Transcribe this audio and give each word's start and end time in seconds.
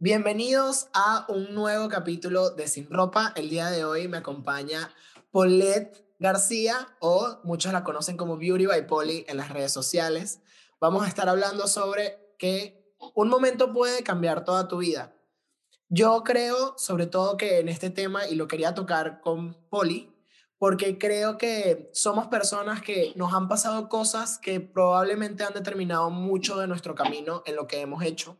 Bienvenidos 0.00 0.86
a 0.94 1.26
un 1.28 1.56
nuevo 1.56 1.88
capítulo 1.88 2.50
de 2.50 2.68
Sin 2.68 2.88
Ropa. 2.88 3.32
El 3.34 3.50
día 3.50 3.68
de 3.68 3.84
hoy 3.84 4.06
me 4.06 4.18
acompaña 4.18 4.94
Paulette 5.32 6.06
García 6.20 6.96
o 7.00 7.40
muchos 7.42 7.72
la 7.72 7.82
conocen 7.82 8.16
como 8.16 8.36
Beauty 8.36 8.66
by 8.66 8.86
Polly 8.86 9.24
en 9.26 9.36
las 9.36 9.48
redes 9.48 9.72
sociales. 9.72 10.40
Vamos 10.80 11.02
a 11.02 11.08
estar 11.08 11.28
hablando 11.28 11.66
sobre 11.66 12.16
que 12.38 12.94
un 13.16 13.28
momento 13.28 13.72
puede 13.72 14.04
cambiar 14.04 14.44
toda 14.44 14.68
tu 14.68 14.78
vida. 14.78 15.16
Yo 15.88 16.22
creo 16.22 16.78
sobre 16.78 17.06
todo 17.06 17.36
que 17.36 17.58
en 17.58 17.68
este 17.68 17.90
tema, 17.90 18.28
y 18.28 18.36
lo 18.36 18.46
quería 18.46 18.74
tocar 18.74 19.20
con 19.20 19.54
Polly, 19.68 20.14
porque 20.58 20.96
creo 20.96 21.38
que 21.38 21.90
somos 21.92 22.28
personas 22.28 22.82
que 22.82 23.12
nos 23.16 23.34
han 23.34 23.48
pasado 23.48 23.88
cosas 23.88 24.38
que 24.38 24.60
probablemente 24.60 25.42
han 25.42 25.54
determinado 25.54 26.08
mucho 26.10 26.56
de 26.56 26.68
nuestro 26.68 26.94
camino 26.94 27.42
en 27.46 27.56
lo 27.56 27.66
que 27.66 27.80
hemos 27.80 28.04
hecho 28.04 28.38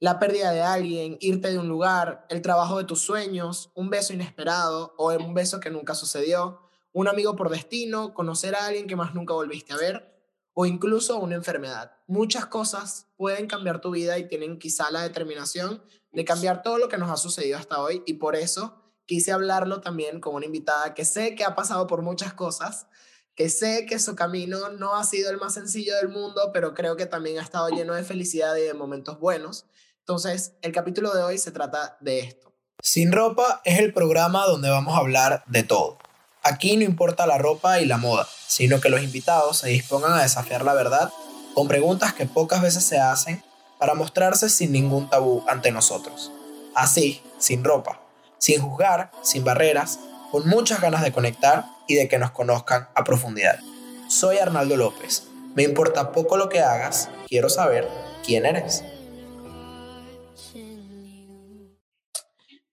la 0.00 0.18
pérdida 0.18 0.50
de 0.50 0.62
alguien, 0.62 1.18
irte 1.20 1.50
de 1.50 1.58
un 1.58 1.68
lugar, 1.68 2.26
el 2.30 2.40
trabajo 2.42 2.78
de 2.78 2.84
tus 2.84 3.00
sueños, 3.00 3.70
un 3.74 3.90
beso 3.90 4.14
inesperado 4.14 4.94
o 4.96 5.12
un 5.12 5.34
beso 5.34 5.60
que 5.60 5.70
nunca 5.70 5.94
sucedió, 5.94 6.62
un 6.92 7.06
amigo 7.06 7.36
por 7.36 7.50
destino, 7.50 8.14
conocer 8.14 8.54
a 8.54 8.66
alguien 8.66 8.86
que 8.86 8.96
más 8.96 9.14
nunca 9.14 9.34
volviste 9.34 9.74
a 9.74 9.76
ver 9.76 10.10
o 10.54 10.66
incluso 10.66 11.18
una 11.18 11.36
enfermedad. 11.36 11.92
Muchas 12.06 12.46
cosas 12.46 13.06
pueden 13.16 13.46
cambiar 13.46 13.80
tu 13.80 13.90
vida 13.90 14.18
y 14.18 14.26
tienen 14.26 14.58
quizá 14.58 14.90
la 14.90 15.02
determinación 15.02 15.82
de 16.12 16.24
cambiar 16.24 16.62
todo 16.62 16.78
lo 16.78 16.88
que 16.88 16.98
nos 16.98 17.10
ha 17.10 17.16
sucedido 17.16 17.58
hasta 17.58 17.80
hoy 17.80 18.02
y 18.06 18.14
por 18.14 18.34
eso 18.34 18.82
quise 19.06 19.32
hablarlo 19.32 19.80
también 19.80 20.20
con 20.20 20.34
una 20.34 20.46
invitada 20.46 20.94
que 20.94 21.04
sé 21.04 21.34
que 21.34 21.44
ha 21.44 21.54
pasado 21.54 21.86
por 21.86 22.02
muchas 22.02 22.32
cosas, 22.32 22.86
que 23.34 23.48
sé 23.48 23.86
que 23.86 23.98
su 23.98 24.14
camino 24.16 24.70
no 24.70 24.96
ha 24.96 25.04
sido 25.04 25.30
el 25.30 25.38
más 25.38 25.54
sencillo 25.54 25.94
del 25.96 26.08
mundo, 26.08 26.50
pero 26.52 26.74
creo 26.74 26.96
que 26.96 27.06
también 27.06 27.38
ha 27.38 27.42
estado 27.42 27.68
lleno 27.68 27.94
de 27.94 28.04
felicidad 28.04 28.56
y 28.56 28.62
de 28.62 28.74
momentos 28.74 29.18
buenos. 29.18 29.66
Entonces, 30.10 30.54
el 30.62 30.72
capítulo 30.72 31.14
de 31.14 31.22
hoy 31.22 31.38
se 31.38 31.52
trata 31.52 31.96
de 32.00 32.18
esto. 32.18 32.52
Sin 32.82 33.12
ropa 33.12 33.60
es 33.64 33.78
el 33.78 33.92
programa 33.92 34.44
donde 34.44 34.68
vamos 34.68 34.96
a 34.96 34.98
hablar 34.98 35.44
de 35.46 35.62
todo. 35.62 35.98
Aquí 36.42 36.76
no 36.76 36.82
importa 36.82 37.28
la 37.28 37.38
ropa 37.38 37.78
y 37.78 37.86
la 37.86 37.96
moda, 37.96 38.26
sino 38.48 38.80
que 38.80 38.88
los 38.88 39.04
invitados 39.04 39.58
se 39.58 39.68
dispongan 39.68 40.14
a 40.14 40.22
desafiar 40.22 40.64
la 40.64 40.74
verdad 40.74 41.12
con 41.54 41.68
preguntas 41.68 42.12
que 42.12 42.26
pocas 42.26 42.60
veces 42.60 42.82
se 42.82 42.98
hacen 42.98 43.40
para 43.78 43.94
mostrarse 43.94 44.48
sin 44.48 44.72
ningún 44.72 45.08
tabú 45.08 45.44
ante 45.46 45.70
nosotros. 45.70 46.32
Así, 46.74 47.22
sin 47.38 47.62
ropa, 47.62 48.00
sin 48.38 48.60
juzgar, 48.60 49.12
sin 49.22 49.44
barreras, 49.44 50.00
con 50.32 50.48
muchas 50.48 50.80
ganas 50.80 51.02
de 51.02 51.12
conectar 51.12 51.66
y 51.86 51.94
de 51.94 52.08
que 52.08 52.18
nos 52.18 52.32
conozcan 52.32 52.88
a 52.96 53.04
profundidad. 53.04 53.60
Soy 54.08 54.38
Arnaldo 54.38 54.76
López. 54.76 55.28
Me 55.54 55.62
importa 55.62 56.10
poco 56.10 56.36
lo 56.36 56.48
que 56.48 56.58
hagas, 56.58 57.08
quiero 57.28 57.48
saber 57.48 57.88
quién 58.24 58.44
eres. 58.44 58.82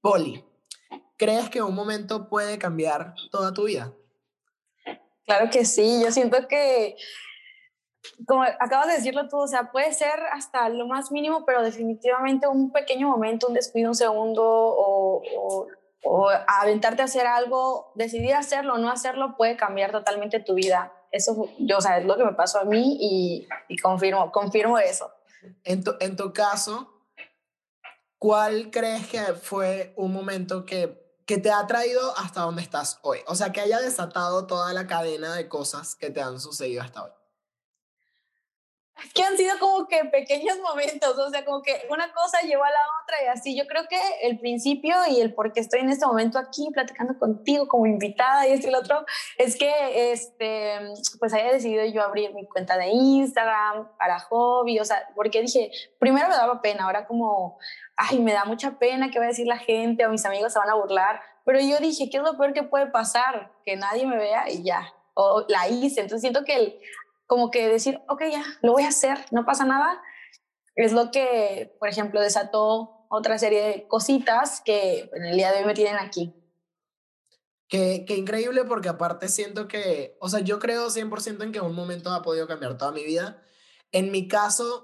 Poli, 0.10 0.44
¿crees 1.18 1.50
que 1.50 1.62
un 1.62 1.76
momento 1.76 2.30
puede 2.30 2.58
cambiar 2.58 3.14
toda 3.30 3.54
tu 3.54 3.66
vida? 3.66 3.94
Claro 5.26 5.50
que 5.52 5.66
sí, 5.66 6.02
yo 6.02 6.12
siento 6.12 6.48
que, 6.48 6.96
como 8.26 8.44
acabas 8.44 8.88
de 8.88 8.94
decirlo 8.94 9.28
tú, 9.28 9.38
o 9.38 9.48
sea, 9.48 9.70
puede 9.70 9.92
ser 9.92 10.18
hasta 10.32 10.70
lo 10.70 10.88
más 10.88 11.12
mínimo, 11.12 11.46
pero 11.46 11.62
definitivamente 11.62 12.48
un 12.48 12.72
pequeño 12.72 13.10
momento, 13.10 13.48
un 13.48 13.54
descuido, 13.54 13.90
un 13.90 13.96
segundo, 13.96 14.44
o, 14.46 15.66
aventarte 16.48 17.02
a 17.02 17.06
hacer 17.06 17.28
algo, 17.28 17.92
decidir 17.96 18.34
hacerlo 18.34 18.76
o 18.76 18.78
no 18.78 18.90
hacerlo, 18.90 19.36
puede 19.36 19.58
cambiar 19.58 19.92
totalmente 19.92 20.40
tu 20.40 20.54
vida. 20.54 20.94
Eso, 21.12 21.50
yo, 21.60 21.80
o 21.80 21.82
sea, 21.82 21.98
es 21.98 22.06
lo 22.06 22.16
que 22.16 22.24
me 22.24 22.34
pasó 22.34 22.60
a 22.60 22.64
mí 22.64 22.98
y, 23.02 23.48
y 23.68 23.78
confirmo, 23.78 24.32
confirmo 24.32 24.78
eso. 24.78 25.12
En 25.66 25.84
tu, 25.84 25.96
en 26.00 26.16
tu 26.16 26.32
caso, 26.32 26.97
¿cuál 28.18 28.72
crees 28.72 29.08
que 29.08 29.20
fue 29.34 29.94
un 29.96 30.14
momento 30.14 30.66
que, 30.66 31.18
que 31.26 31.38
te 31.38 31.52
ha 31.52 31.66
traído 31.68 32.18
hasta 32.18 32.42
donde 32.42 32.62
estás 32.62 33.00
hoy? 33.04 33.20
O 33.28 33.36
sea, 33.36 33.52
que 33.52 33.62
haya 33.62 33.80
desatado 33.80 34.48
toda 34.48 34.74
la 34.74 34.88
cadena 34.88 35.36
de 35.36 35.48
cosas 35.48 35.96
que 35.96 36.10
te 36.10 36.22
han 36.22 36.40
sucedido 36.40 36.82
hasta 36.82 37.04
hoy. 37.04 37.12
Es 39.04 39.14
que 39.14 39.22
han 39.22 39.38
sido 39.38 39.60
como 39.60 39.88
que 39.88 40.06
pequeños 40.06 40.58
momentos, 40.60 41.18
o 41.20 41.30
sea, 41.30 41.46
como 41.46 41.62
que 41.62 41.86
una 41.90 42.12
cosa 42.14 42.42
llevó 42.42 42.64
a 42.64 42.72
la 42.72 42.80
otra 43.04 43.24
y 43.24 43.28
así. 43.28 43.56
Yo 43.56 43.68
creo 43.68 43.84
que 43.88 44.00
el 44.24 44.40
principio 44.40 44.96
y 45.08 45.22
el 45.22 45.36
por 45.36 45.54
qué 45.54 45.60
estoy 45.60 45.82
en 45.82 45.90
este 45.90 46.06
momento 46.06 46.40
aquí 46.40 46.68
platicando 46.74 47.18
contigo 47.20 47.68
como 47.68 47.86
invitada 47.86 48.48
y 48.48 48.54
esto 48.54 48.70
y 48.70 48.72
lo 48.72 48.80
otro, 48.80 49.06
es 49.38 49.56
que 49.56 50.12
este, 50.12 50.80
pues 51.20 51.32
haya 51.34 51.52
decidido 51.52 51.86
yo 51.86 52.02
abrir 52.02 52.34
mi 52.34 52.48
cuenta 52.48 52.76
de 52.76 52.88
Instagram 52.88 53.96
para 54.00 54.20
hobby, 54.20 54.80
o 54.80 54.86
sea, 54.86 55.08
porque 55.16 55.42
dije, 55.42 55.70
primero 56.00 56.28
me 56.28 56.36
daba 56.36 56.62
pena, 56.62 56.86
ahora 56.86 57.06
como, 57.06 57.60
ay, 57.98 58.20
me 58.20 58.32
da 58.32 58.46
mucha 58.46 58.78
pena 58.78 59.10
que 59.10 59.20
va 59.20 59.26
a 59.26 59.30
decir 59.30 59.48
la 59.48 59.58
gente 59.58 60.06
o 60.06 60.10
mis 60.10 60.26
amigos 60.26 60.54
se 60.54 60.60
van 60.60 60.70
a 60.70 60.76
burlar, 60.76 61.20
pero 61.44 61.60
yo 61.60 61.80
dije, 61.80 62.10
¿qué 62.10 62.18
es 62.18 62.24
lo 62.24 62.38
peor 62.38 62.54
que 62.54 62.64
puede 62.64 62.88
pasar? 62.88 63.52
Que 63.66 63.76
nadie 63.76 64.06
me 64.06 64.18
vea 64.18 64.50
y 64.50 64.64
ya, 64.64 64.94
o 65.16 65.46
la 65.50 65.68
hice. 65.68 66.02
Entonces 66.02 66.22
siento 66.22 66.46
que 66.46 66.56
el, 66.56 66.80
como 67.26 67.50
que 67.50 67.68
decir, 67.68 68.00
ok, 68.08 68.24
ya, 68.32 68.44
lo 68.62 68.74
voy 68.74 68.84
a 68.84 68.90
hacer, 68.90 69.18
no 69.32 69.46
pasa 69.46 69.66
nada, 69.66 70.02
es 70.76 70.94
lo 70.94 71.10
que, 71.10 71.76
por 71.80 71.90
ejemplo, 71.90 72.22
desató 72.22 73.08
otra 73.10 73.40
serie 73.40 73.62
de 73.64 73.88
cositas 73.88 74.62
que 74.62 75.10
en 75.14 75.26
el 75.26 75.36
día 75.36 75.52
de 75.52 75.60
hoy 75.60 75.66
me 75.66 75.74
tienen 75.74 75.96
aquí. 75.96 76.34
Qué, 77.68 78.06
qué 78.08 78.16
increíble 78.16 78.64
porque 78.64 78.90
aparte 78.90 79.28
siento 79.28 79.68
que, 79.68 80.18
o 80.22 80.30
sea, 80.30 80.40
yo 80.42 80.60
creo 80.60 80.88
100% 80.90 81.44
en 81.44 81.52
que 81.52 81.62
un 81.62 81.76
momento 81.76 82.12
ha 82.12 82.22
podido 82.22 82.48
cambiar 82.48 82.78
toda 82.78 82.92
mi 82.92 83.04
vida. 83.04 83.42
En 83.92 84.12
mi 84.12 84.28
caso, 84.28 84.84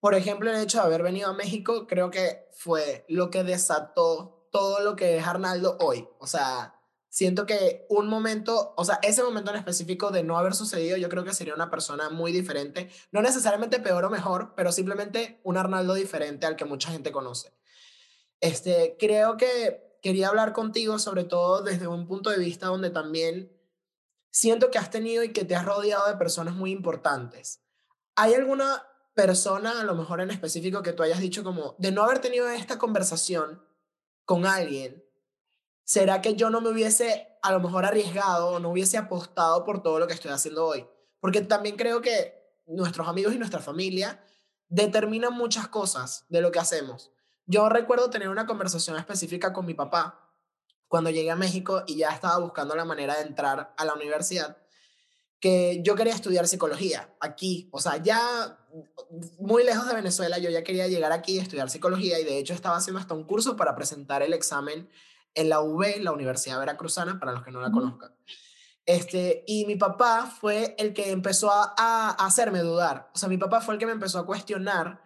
por 0.00 0.14
ejemplo, 0.14 0.50
el 0.50 0.60
hecho 0.60 0.78
de 0.78 0.84
haber 0.84 1.02
venido 1.02 1.28
a 1.28 1.34
México 1.34 1.86
creo 1.86 2.10
que 2.10 2.48
fue 2.52 3.04
lo 3.08 3.30
que 3.30 3.44
desató 3.44 4.48
todo 4.50 4.80
lo 4.80 4.96
que 4.96 5.18
es 5.18 5.26
Arnaldo 5.26 5.76
hoy. 5.78 6.08
O 6.18 6.26
sea, 6.26 6.80
siento 7.10 7.44
que 7.44 7.86
un 7.90 8.08
momento, 8.08 8.72
o 8.76 8.84
sea, 8.84 8.98
ese 9.02 9.22
momento 9.22 9.50
en 9.50 9.58
específico 9.58 10.10
de 10.10 10.22
no 10.22 10.38
haber 10.38 10.54
sucedido, 10.54 10.96
yo 10.96 11.08
creo 11.08 11.24
que 11.24 11.34
sería 11.34 11.54
una 11.54 11.70
persona 11.70 12.08
muy 12.08 12.32
diferente. 12.32 12.90
No 13.12 13.20
necesariamente 13.20 13.78
peor 13.78 14.04
o 14.04 14.10
mejor, 14.10 14.54
pero 14.56 14.72
simplemente 14.72 15.40
un 15.44 15.58
Arnaldo 15.58 15.94
diferente 15.94 16.46
al 16.46 16.56
que 16.56 16.64
mucha 16.64 16.90
gente 16.90 17.12
conoce. 17.12 17.52
Este, 18.40 18.96
creo 18.98 19.36
que 19.36 19.98
quería 20.02 20.28
hablar 20.28 20.54
contigo 20.54 20.98
sobre 20.98 21.24
todo 21.24 21.62
desde 21.62 21.86
un 21.86 22.06
punto 22.06 22.30
de 22.30 22.38
vista 22.38 22.66
donde 22.66 22.88
también 22.88 23.54
siento 24.30 24.70
que 24.70 24.78
has 24.78 24.90
tenido 24.90 25.22
y 25.22 25.32
que 25.32 25.44
te 25.44 25.54
has 25.54 25.66
rodeado 25.66 26.08
de 26.08 26.16
personas 26.16 26.54
muy 26.54 26.70
importantes. 26.70 27.60
¿Hay 28.16 28.32
alguna 28.34 28.82
persona, 29.14 29.80
a 29.80 29.84
lo 29.84 29.94
mejor 29.94 30.20
en 30.20 30.30
específico, 30.30 30.82
que 30.82 30.92
tú 30.92 31.02
hayas 31.02 31.20
dicho 31.20 31.44
como, 31.44 31.74
de 31.78 31.92
no 31.92 32.04
haber 32.04 32.20
tenido 32.20 32.48
esta 32.48 32.78
conversación 32.78 33.62
con 34.24 34.46
alguien, 34.46 35.04
¿será 35.84 36.20
que 36.22 36.34
yo 36.34 36.50
no 36.50 36.60
me 36.60 36.70
hubiese 36.70 37.26
a 37.42 37.52
lo 37.52 37.60
mejor 37.60 37.86
arriesgado 37.86 38.60
no 38.60 38.70
hubiese 38.70 38.98
apostado 38.98 39.64
por 39.64 39.82
todo 39.82 39.98
lo 39.98 40.06
que 40.06 40.14
estoy 40.14 40.30
haciendo 40.30 40.66
hoy? 40.66 40.86
Porque 41.20 41.40
también 41.40 41.76
creo 41.76 42.00
que 42.00 42.40
nuestros 42.66 43.08
amigos 43.08 43.34
y 43.34 43.38
nuestra 43.38 43.60
familia 43.60 44.24
determinan 44.68 45.34
muchas 45.34 45.68
cosas 45.68 46.26
de 46.28 46.40
lo 46.40 46.52
que 46.52 46.60
hacemos. 46.60 47.12
Yo 47.46 47.68
recuerdo 47.68 48.10
tener 48.10 48.28
una 48.28 48.46
conversación 48.46 48.96
específica 48.96 49.52
con 49.52 49.66
mi 49.66 49.74
papá 49.74 50.32
cuando 50.86 51.10
llegué 51.10 51.30
a 51.30 51.36
México 51.36 51.82
y 51.86 51.96
ya 51.96 52.10
estaba 52.10 52.38
buscando 52.38 52.76
la 52.76 52.84
manera 52.84 53.16
de 53.16 53.22
entrar 53.22 53.74
a 53.76 53.84
la 53.84 53.94
universidad 53.94 54.59
que 55.40 55.80
yo 55.82 55.94
quería 55.94 56.14
estudiar 56.14 56.46
psicología 56.46 57.14
aquí, 57.18 57.68
o 57.72 57.80
sea, 57.80 57.96
ya 57.96 58.58
muy 59.38 59.64
lejos 59.64 59.88
de 59.88 59.94
Venezuela, 59.94 60.38
yo 60.38 60.50
ya 60.50 60.62
quería 60.62 60.86
llegar 60.86 61.12
aquí 61.12 61.38
a 61.38 61.42
estudiar 61.42 61.70
psicología 61.70 62.20
y 62.20 62.24
de 62.24 62.38
hecho 62.38 62.52
estaba 62.52 62.76
haciendo 62.76 63.00
hasta 63.00 63.14
un 63.14 63.24
curso 63.24 63.56
para 63.56 63.74
presentar 63.74 64.22
el 64.22 64.34
examen 64.34 64.88
en 65.34 65.48
la 65.48 65.62
UV, 65.62 66.00
la 66.00 66.12
Universidad 66.12 66.58
Veracruzana, 66.58 67.18
para 67.18 67.32
los 67.32 67.42
que 67.42 67.50
no 67.50 67.60
la 67.60 67.70
conozcan. 67.70 68.14
Este, 68.84 69.44
y 69.46 69.64
mi 69.66 69.76
papá 69.76 70.26
fue 70.40 70.74
el 70.78 70.92
que 70.92 71.10
empezó 71.10 71.50
a, 71.50 71.74
a, 71.76 72.10
hacerme 72.26 72.60
dudar, 72.60 73.10
o 73.14 73.18
sea, 73.18 73.28
mi 73.28 73.38
papá 73.38 73.60
fue 73.60 73.74
el 73.74 73.80
que 73.80 73.86
me 73.86 73.92
empezó 73.92 74.18
a 74.18 74.26
cuestionar 74.26 75.02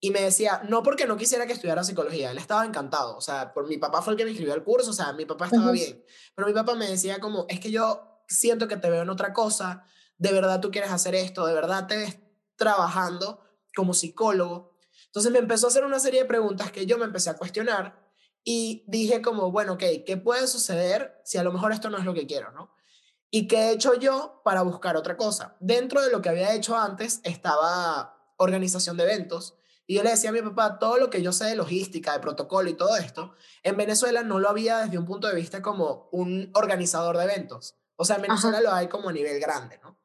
y 0.00 0.10
me 0.10 0.22
decía, 0.22 0.62
no 0.68 0.82
porque 0.82 1.06
no 1.06 1.16
quisiera 1.16 1.46
que 1.46 1.52
estudiara 1.52 1.84
psicología, 1.84 2.30
él 2.30 2.38
estaba 2.38 2.64
encantado, 2.64 3.16
o 3.16 3.20
sea, 3.20 3.52
por 3.52 3.68
mi 3.68 3.78
papá 3.78 4.02
fue 4.02 4.14
el 4.14 4.16
que 4.16 4.24
me 4.24 4.30
inscribió 4.30 4.54
al 4.54 4.64
curso, 4.64 4.90
o 4.90 4.94
sea, 4.94 5.12
mi 5.12 5.26
papá 5.26 5.46
estaba 5.46 5.70
bien, 5.70 6.02
pero 6.34 6.48
mi 6.48 6.54
papá 6.54 6.74
me 6.74 6.88
decía 6.88 7.18
como, 7.18 7.46
es 7.48 7.60
que 7.60 7.70
yo 7.70 8.15
siento 8.28 8.68
que 8.68 8.76
te 8.76 8.90
veo 8.90 9.02
en 9.02 9.10
otra 9.10 9.32
cosa, 9.32 9.84
de 10.18 10.32
verdad 10.32 10.60
tú 10.60 10.70
quieres 10.70 10.90
hacer 10.90 11.14
esto, 11.14 11.46
de 11.46 11.54
verdad 11.54 11.86
te 11.86 11.96
ves 11.96 12.18
trabajando 12.56 13.44
como 13.74 13.94
psicólogo. 13.94 14.76
Entonces 15.06 15.32
me 15.32 15.38
empezó 15.38 15.66
a 15.66 15.70
hacer 15.70 15.84
una 15.84 16.00
serie 16.00 16.22
de 16.22 16.28
preguntas 16.28 16.72
que 16.72 16.86
yo 16.86 16.98
me 16.98 17.04
empecé 17.04 17.30
a 17.30 17.36
cuestionar 17.36 18.06
y 18.44 18.84
dije 18.86 19.22
como, 19.22 19.50
bueno, 19.50 19.74
ok, 19.74 19.82
¿qué 20.06 20.16
puede 20.16 20.46
suceder 20.46 21.20
si 21.24 21.38
a 21.38 21.42
lo 21.42 21.52
mejor 21.52 21.72
esto 21.72 21.90
no 21.90 21.98
es 21.98 22.04
lo 22.04 22.14
que 22.14 22.26
quiero, 22.26 22.52
no? 22.52 22.74
¿Y 23.30 23.48
qué 23.48 23.56
he 23.56 23.72
hecho 23.72 23.94
yo 23.94 24.40
para 24.44 24.62
buscar 24.62 24.96
otra 24.96 25.16
cosa? 25.16 25.56
Dentro 25.60 26.00
de 26.00 26.10
lo 26.10 26.22
que 26.22 26.28
había 26.28 26.54
hecho 26.54 26.76
antes 26.76 27.20
estaba 27.24 28.16
organización 28.36 28.96
de 28.96 29.04
eventos. 29.04 29.56
Y 29.86 29.96
yo 29.96 30.02
le 30.02 30.10
decía 30.10 30.30
a 30.30 30.32
mi 30.32 30.42
papá, 30.42 30.78
todo 30.78 30.98
lo 30.98 31.10
que 31.10 31.22
yo 31.22 31.32
sé 31.32 31.44
de 31.44 31.56
logística, 31.56 32.12
de 32.12 32.20
protocolo 32.20 32.68
y 32.70 32.74
todo 32.74 32.96
esto, 32.96 33.34
en 33.62 33.76
Venezuela 33.76 34.22
no 34.22 34.38
lo 34.38 34.48
había 34.48 34.78
desde 34.78 34.98
un 34.98 35.06
punto 35.06 35.28
de 35.28 35.34
vista 35.34 35.62
como 35.62 36.08
un 36.12 36.50
organizador 36.54 37.16
de 37.16 37.24
eventos. 37.24 37.76
O 37.96 38.04
sea, 38.04 38.16
en 38.16 38.22
Venezuela 38.22 38.60
lo 38.60 38.72
hay 38.72 38.88
como 38.88 39.08
a 39.08 39.12
nivel 39.12 39.40
grande, 39.40 39.78
¿no? 39.82 39.98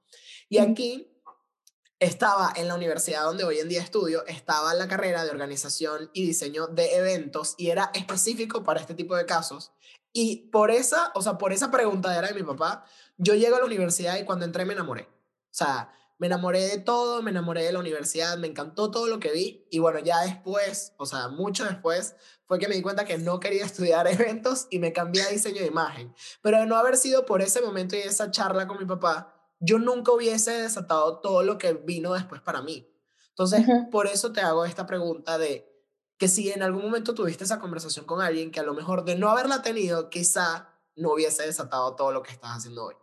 Y 0.49 0.57
aquí 0.57 1.11
estaba 2.01 2.51
en 2.55 2.67
la 2.67 2.75
universidad 2.75 3.23
donde 3.23 3.43
hoy 3.43 3.59
en 3.59 3.69
día 3.69 3.79
estudio, 3.79 4.25
estaba 4.25 4.73
la 4.73 4.87
carrera 4.87 5.23
de 5.23 5.29
organización 5.29 6.09
y 6.13 6.25
diseño 6.25 6.65
de 6.65 6.95
eventos 6.95 7.53
y 7.57 7.69
era 7.69 7.91
específico 7.93 8.63
para 8.63 8.79
este 8.79 8.95
tipo 8.95 9.15
de 9.15 9.27
casos. 9.27 9.71
Y 10.11 10.49
por 10.49 10.71
esa, 10.71 11.11
o 11.13 11.21
sea, 11.21 11.37
por 11.37 11.53
esa 11.53 11.69
preguntadera 11.69 12.27
de 12.27 12.33
mi 12.33 12.43
papá, 12.43 12.85
yo 13.17 13.35
llego 13.35 13.55
a 13.55 13.59
la 13.59 13.65
universidad 13.65 14.17
y 14.17 14.25
cuando 14.25 14.45
entré 14.45 14.65
me 14.65 14.73
enamoré. 14.73 15.03
O 15.03 15.53
sea, 15.53 15.91
me 16.17 16.27
enamoré 16.27 16.61
de 16.61 16.79
todo, 16.79 17.21
me 17.21 17.29
enamoré 17.29 17.63
de 17.63 17.71
la 17.71 17.79
universidad, 17.79 18.37
me 18.37 18.47
encantó 18.47 18.89
todo 18.89 19.07
lo 19.07 19.19
que 19.19 19.31
vi 19.31 19.67
y 19.69 19.77
bueno, 19.77 19.99
ya 19.99 20.21
después, 20.21 20.93
o 20.97 21.05
sea, 21.05 21.27
mucho 21.27 21.65
después, 21.65 22.15
fue 22.51 22.59
que 22.59 22.67
me 22.67 22.75
di 22.75 22.81
cuenta 22.81 23.05
que 23.05 23.17
no 23.17 23.39
quería 23.39 23.63
estudiar 23.63 24.07
eventos 24.11 24.67
y 24.69 24.79
me 24.79 24.91
cambié 24.91 25.23
a 25.23 25.29
diseño 25.29 25.61
de 25.61 25.67
imagen. 25.67 26.13
Pero 26.41 26.59
de 26.59 26.65
no 26.65 26.75
haber 26.75 26.97
sido 26.97 27.25
por 27.25 27.41
ese 27.41 27.61
momento 27.61 27.95
y 27.95 27.99
esa 27.99 28.29
charla 28.29 28.67
con 28.67 28.77
mi 28.77 28.83
papá, 28.83 29.33
yo 29.61 29.79
nunca 29.79 30.11
hubiese 30.11 30.51
desatado 30.51 31.19
todo 31.19 31.43
lo 31.43 31.57
que 31.57 31.71
vino 31.71 32.11
después 32.11 32.41
para 32.41 32.61
mí. 32.61 32.93
Entonces, 33.29 33.65
por 33.89 34.05
eso 34.05 34.33
te 34.33 34.41
hago 34.41 34.65
esta 34.65 34.85
pregunta 34.85 35.37
de 35.37 35.65
que 36.17 36.27
si 36.27 36.51
en 36.51 36.61
algún 36.61 36.81
momento 36.81 37.13
tuviste 37.13 37.45
esa 37.45 37.61
conversación 37.61 38.03
con 38.03 38.19
alguien 38.19 38.51
que 38.51 38.59
a 38.59 38.63
lo 38.63 38.73
mejor 38.73 39.05
de 39.05 39.15
no 39.15 39.29
haberla 39.29 39.61
tenido, 39.61 40.09
quizá 40.09 40.67
no 40.97 41.13
hubiese 41.13 41.43
desatado 41.43 41.95
todo 41.95 42.11
lo 42.11 42.21
que 42.21 42.33
estás 42.33 42.57
haciendo 42.57 42.83
hoy. 42.83 42.95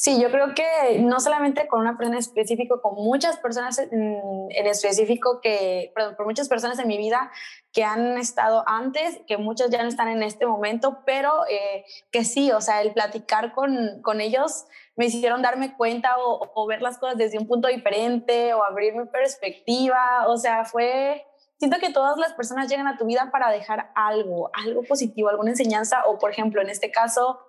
Sí, 0.00 0.20
yo 0.22 0.30
creo 0.30 0.54
que 0.54 1.00
no 1.00 1.18
solamente 1.18 1.66
con 1.66 1.80
una 1.80 1.96
persona 1.96 2.18
en 2.18 2.20
específico, 2.20 2.80
con 2.80 2.94
muchas 2.94 3.36
personas 3.38 3.80
en, 3.80 4.48
específico 4.48 5.40
que, 5.40 5.90
perdón, 5.92 6.14
por 6.14 6.24
muchas 6.24 6.48
personas 6.48 6.78
en 6.78 6.86
mi 6.86 6.96
vida 6.96 7.32
que 7.72 7.82
han 7.82 8.16
estado 8.16 8.62
antes, 8.68 9.20
que 9.26 9.38
muchas 9.38 9.70
ya 9.70 9.82
no 9.82 9.88
están 9.88 10.06
en 10.06 10.22
este 10.22 10.46
momento, 10.46 11.00
pero 11.04 11.44
eh, 11.50 11.84
que 12.12 12.22
sí, 12.22 12.52
o 12.52 12.60
sea, 12.60 12.80
el 12.80 12.92
platicar 12.92 13.52
con, 13.52 14.00
con 14.02 14.20
ellos 14.20 14.66
me 14.94 15.06
hicieron 15.06 15.42
darme 15.42 15.76
cuenta 15.76 16.14
o, 16.16 16.48
o, 16.54 16.66
ver 16.68 16.80
las 16.80 16.98
cosas 16.98 17.18
desde 17.18 17.40
un 17.40 17.48
punto 17.48 17.66
diferente 17.66 18.54
o 18.54 18.62
abrir 18.62 18.94
mi 18.94 19.06
perspectiva. 19.06 20.28
O 20.28 20.36
sea, 20.36 20.64
fue, 20.64 21.26
siento 21.58 21.78
que 21.80 21.92
todas 21.92 22.16
las 22.18 22.34
personas 22.34 22.68
llegan 22.68 22.86
a 22.86 22.96
tu 22.96 23.04
vida 23.04 23.30
para 23.32 23.50
dejar 23.50 23.90
algo, 23.96 24.48
algo 24.52 24.84
positivo, 24.84 25.28
alguna 25.28 25.50
enseñanza 25.50 26.04
o, 26.06 26.20
por 26.20 26.30
ejemplo, 26.30 26.62
en 26.62 26.70
este 26.70 26.92
caso, 26.92 27.40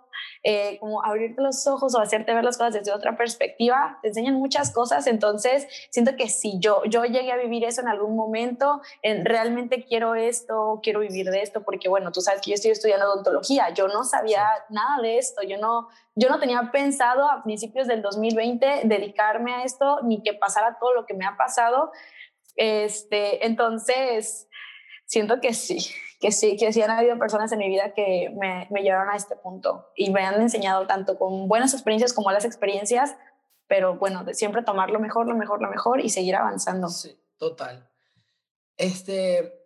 eh, 0.43 0.77
como 0.79 1.03
abrirte 1.03 1.41
los 1.41 1.67
ojos 1.67 1.95
o 1.95 1.99
hacerte 1.99 2.33
ver 2.33 2.43
las 2.43 2.57
cosas 2.57 2.73
desde 2.73 2.91
otra 2.91 3.17
perspectiva, 3.17 3.99
te 4.01 4.09
enseñan 4.09 4.35
muchas 4.35 4.71
cosas, 4.71 5.07
entonces 5.07 5.67
siento 5.89 6.15
que 6.15 6.29
si 6.29 6.59
yo, 6.59 6.83
yo 6.85 7.03
llegué 7.05 7.31
a 7.31 7.37
vivir 7.37 7.63
eso 7.65 7.81
en 7.81 7.87
algún 7.87 8.15
momento, 8.15 8.81
en, 9.01 9.25
realmente 9.25 9.85
quiero 9.85 10.15
esto, 10.15 10.79
quiero 10.81 10.99
vivir 10.99 11.27
de 11.27 11.41
esto, 11.41 11.63
porque 11.63 11.89
bueno, 11.89 12.11
tú 12.11 12.21
sabes 12.21 12.41
que 12.41 12.51
yo 12.51 12.55
estoy 12.55 12.71
estudiando 12.71 13.11
odontología, 13.11 13.69
yo 13.73 13.87
no 13.87 14.03
sabía 14.03 14.45
nada 14.69 15.01
de 15.01 15.17
esto, 15.17 15.41
yo 15.43 15.57
no, 15.57 15.89
yo 16.15 16.29
no 16.29 16.39
tenía 16.39 16.69
pensado 16.71 17.29
a 17.29 17.43
principios 17.43 17.87
del 17.87 18.01
2020 18.01 18.81
dedicarme 18.85 19.53
a 19.53 19.63
esto, 19.63 19.99
ni 20.03 20.23
que 20.23 20.33
pasara 20.33 20.77
todo 20.79 20.93
lo 20.93 21.05
que 21.05 21.13
me 21.13 21.25
ha 21.25 21.35
pasado, 21.37 21.91
este, 22.55 23.45
entonces 23.45 24.47
siento 25.05 25.39
que 25.41 25.53
sí, 25.53 25.79
que 26.19 26.31
sí, 26.31 26.57
que 26.57 26.73
sí 26.73 26.81
han 26.81 26.91
habido 26.91 27.17
personas 27.17 27.51
en 27.53 27.59
mi 27.59 27.69
vida 27.69 27.93
que 27.93 28.33
me, 28.37 28.67
me 28.71 28.81
llevaron 28.81 29.09
a 29.09 29.15
este 29.15 29.37
punto 29.37 29.89
y 29.95 30.11
me 30.11 30.25
han 30.25 30.41
enseñado 30.41 30.85
tanto 30.85 31.17
con 31.17 31.47
buenas 31.47 31.73
experiencias 31.73 32.13
como 32.13 32.31
las 32.31 32.43
experiencias, 32.43 33.15
pero 33.67 33.95
bueno, 33.95 34.25
de 34.25 34.33
siempre 34.33 34.63
tomar 34.63 34.89
lo 34.89 34.99
mejor, 34.99 35.27
lo 35.27 35.35
mejor, 35.35 35.61
lo 35.61 35.69
mejor 35.69 36.01
y 36.01 36.09
seguir 36.09 36.35
avanzando. 36.35 36.89
Sí, 36.89 37.17
total. 37.37 37.89
Este, 38.75 39.65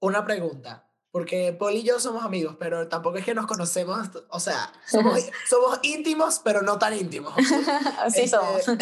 una 0.00 0.24
pregunta, 0.24 0.90
porque 1.10 1.54
Paul 1.58 1.74
y 1.74 1.82
yo 1.84 1.98
somos 2.00 2.22
amigos, 2.22 2.56
pero 2.58 2.88
tampoco 2.88 3.16
es 3.16 3.24
que 3.24 3.34
nos 3.34 3.46
conocemos, 3.46 4.10
o 4.28 4.40
sea, 4.40 4.72
somos, 4.86 5.20
somos 5.48 5.78
íntimos, 5.82 6.40
pero 6.44 6.60
no 6.60 6.78
tan 6.78 6.94
íntimos. 6.94 7.34
Así 7.98 8.22
este, 8.22 8.36
somos. 8.36 8.62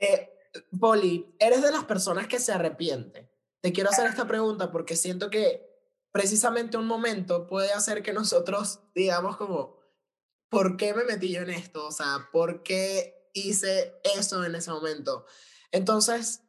Eh, 0.00 0.30
Poli, 0.78 1.34
¿eres 1.40 1.60
de 1.60 1.72
las 1.72 1.82
personas 1.82 2.28
que 2.28 2.38
se 2.38 2.52
arrepiente? 2.52 3.28
Te 3.60 3.72
quiero 3.72 3.90
hacer 3.90 4.06
esta 4.06 4.28
pregunta 4.28 4.70
porque 4.70 4.94
siento 4.94 5.28
que 5.28 5.67
precisamente 6.12 6.76
un 6.76 6.86
momento 6.86 7.46
puede 7.46 7.72
hacer 7.72 8.02
que 8.02 8.12
nosotros 8.12 8.80
digamos 8.94 9.36
como, 9.36 9.78
¿por 10.48 10.76
qué 10.76 10.94
me 10.94 11.04
metí 11.04 11.32
yo 11.32 11.42
en 11.42 11.50
esto? 11.50 11.86
O 11.86 11.92
sea, 11.92 12.28
¿por 12.32 12.62
qué 12.62 13.30
hice 13.34 14.00
eso 14.16 14.44
en 14.44 14.54
ese 14.54 14.70
momento? 14.70 15.26
Entonces, 15.70 16.44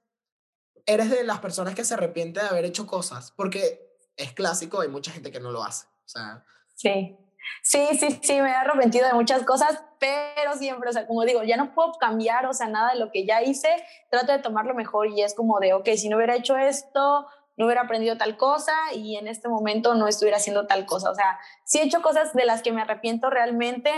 eres 0.86 1.10
de 1.10 1.24
las 1.24 1.40
personas 1.40 1.76
que 1.76 1.86
se 1.86 1.94
arrepiente 1.94 2.40
de 2.40 2.48
haber 2.48 2.66
hecho 2.66 2.88
cosas, 2.88 3.32
porque 3.32 3.98
es 4.16 4.34
clásico, 4.34 4.82
hay 4.82 4.88
mucha 4.88 5.12
gente 5.12 5.32
que 5.32 5.40
no 5.40 5.52
lo 5.52 5.64
hace. 5.64 5.88
O 6.06 6.10
sea, 6.10 6.44
sí. 6.76 7.18
Sí, 7.64 7.88
sí, 8.00 8.20
sí, 8.22 8.42
me 8.42 8.50
he 8.50 8.54
arrepentido 8.54 9.08
de 9.08 9.14
muchas 9.14 9.44
cosas, 9.44 9.82
pero 10.00 10.54
siempre, 10.56 10.90
o 10.90 10.94
sea, 10.94 11.08
como 11.08 11.24
digo, 11.24 11.44
ya 11.44 11.58
no 11.58 11.74
puedo 11.74 11.94
cambiar, 11.94 12.46
o 12.46 12.54
sea, 12.54 12.68
nada 12.68 12.94
de 12.94 13.00
lo 13.00 13.12
que 13.12 13.26
ya 13.26 13.42
hice, 13.42 13.70
trato 14.10 14.32
de 14.32 14.40
tomarlo 14.40 14.74
mejor 14.76 15.08
y 15.08 15.22
es 15.22 15.34
como 15.34 15.60
de, 15.60 15.74
ok, 15.74 15.90
si 15.96 16.10
no 16.10 16.18
hubiera 16.18 16.36
hecho 16.36 16.58
esto, 16.58 17.28
no 17.60 17.66
hubiera 17.66 17.82
aprendido 17.82 18.18
tal 18.18 18.38
cosa 18.38 18.74
y 18.94 19.18
en 19.18 19.28
este 19.28 19.50
momento 19.50 19.94
no 19.94 20.08
estuviera 20.08 20.38
haciendo 20.38 20.66
tal 20.66 20.86
cosa. 20.86 21.12
O 21.12 21.16
sea, 21.16 21.38
sí 21.66 21.80
he 21.80 21.84
hecho 21.84 22.02
cosas 22.02 22.34
de 22.34 22.46
las 22.46 22.64
que 22.64 22.72
me 22.72 22.82
arrepiento 22.82 23.30
realmente, 23.30 23.92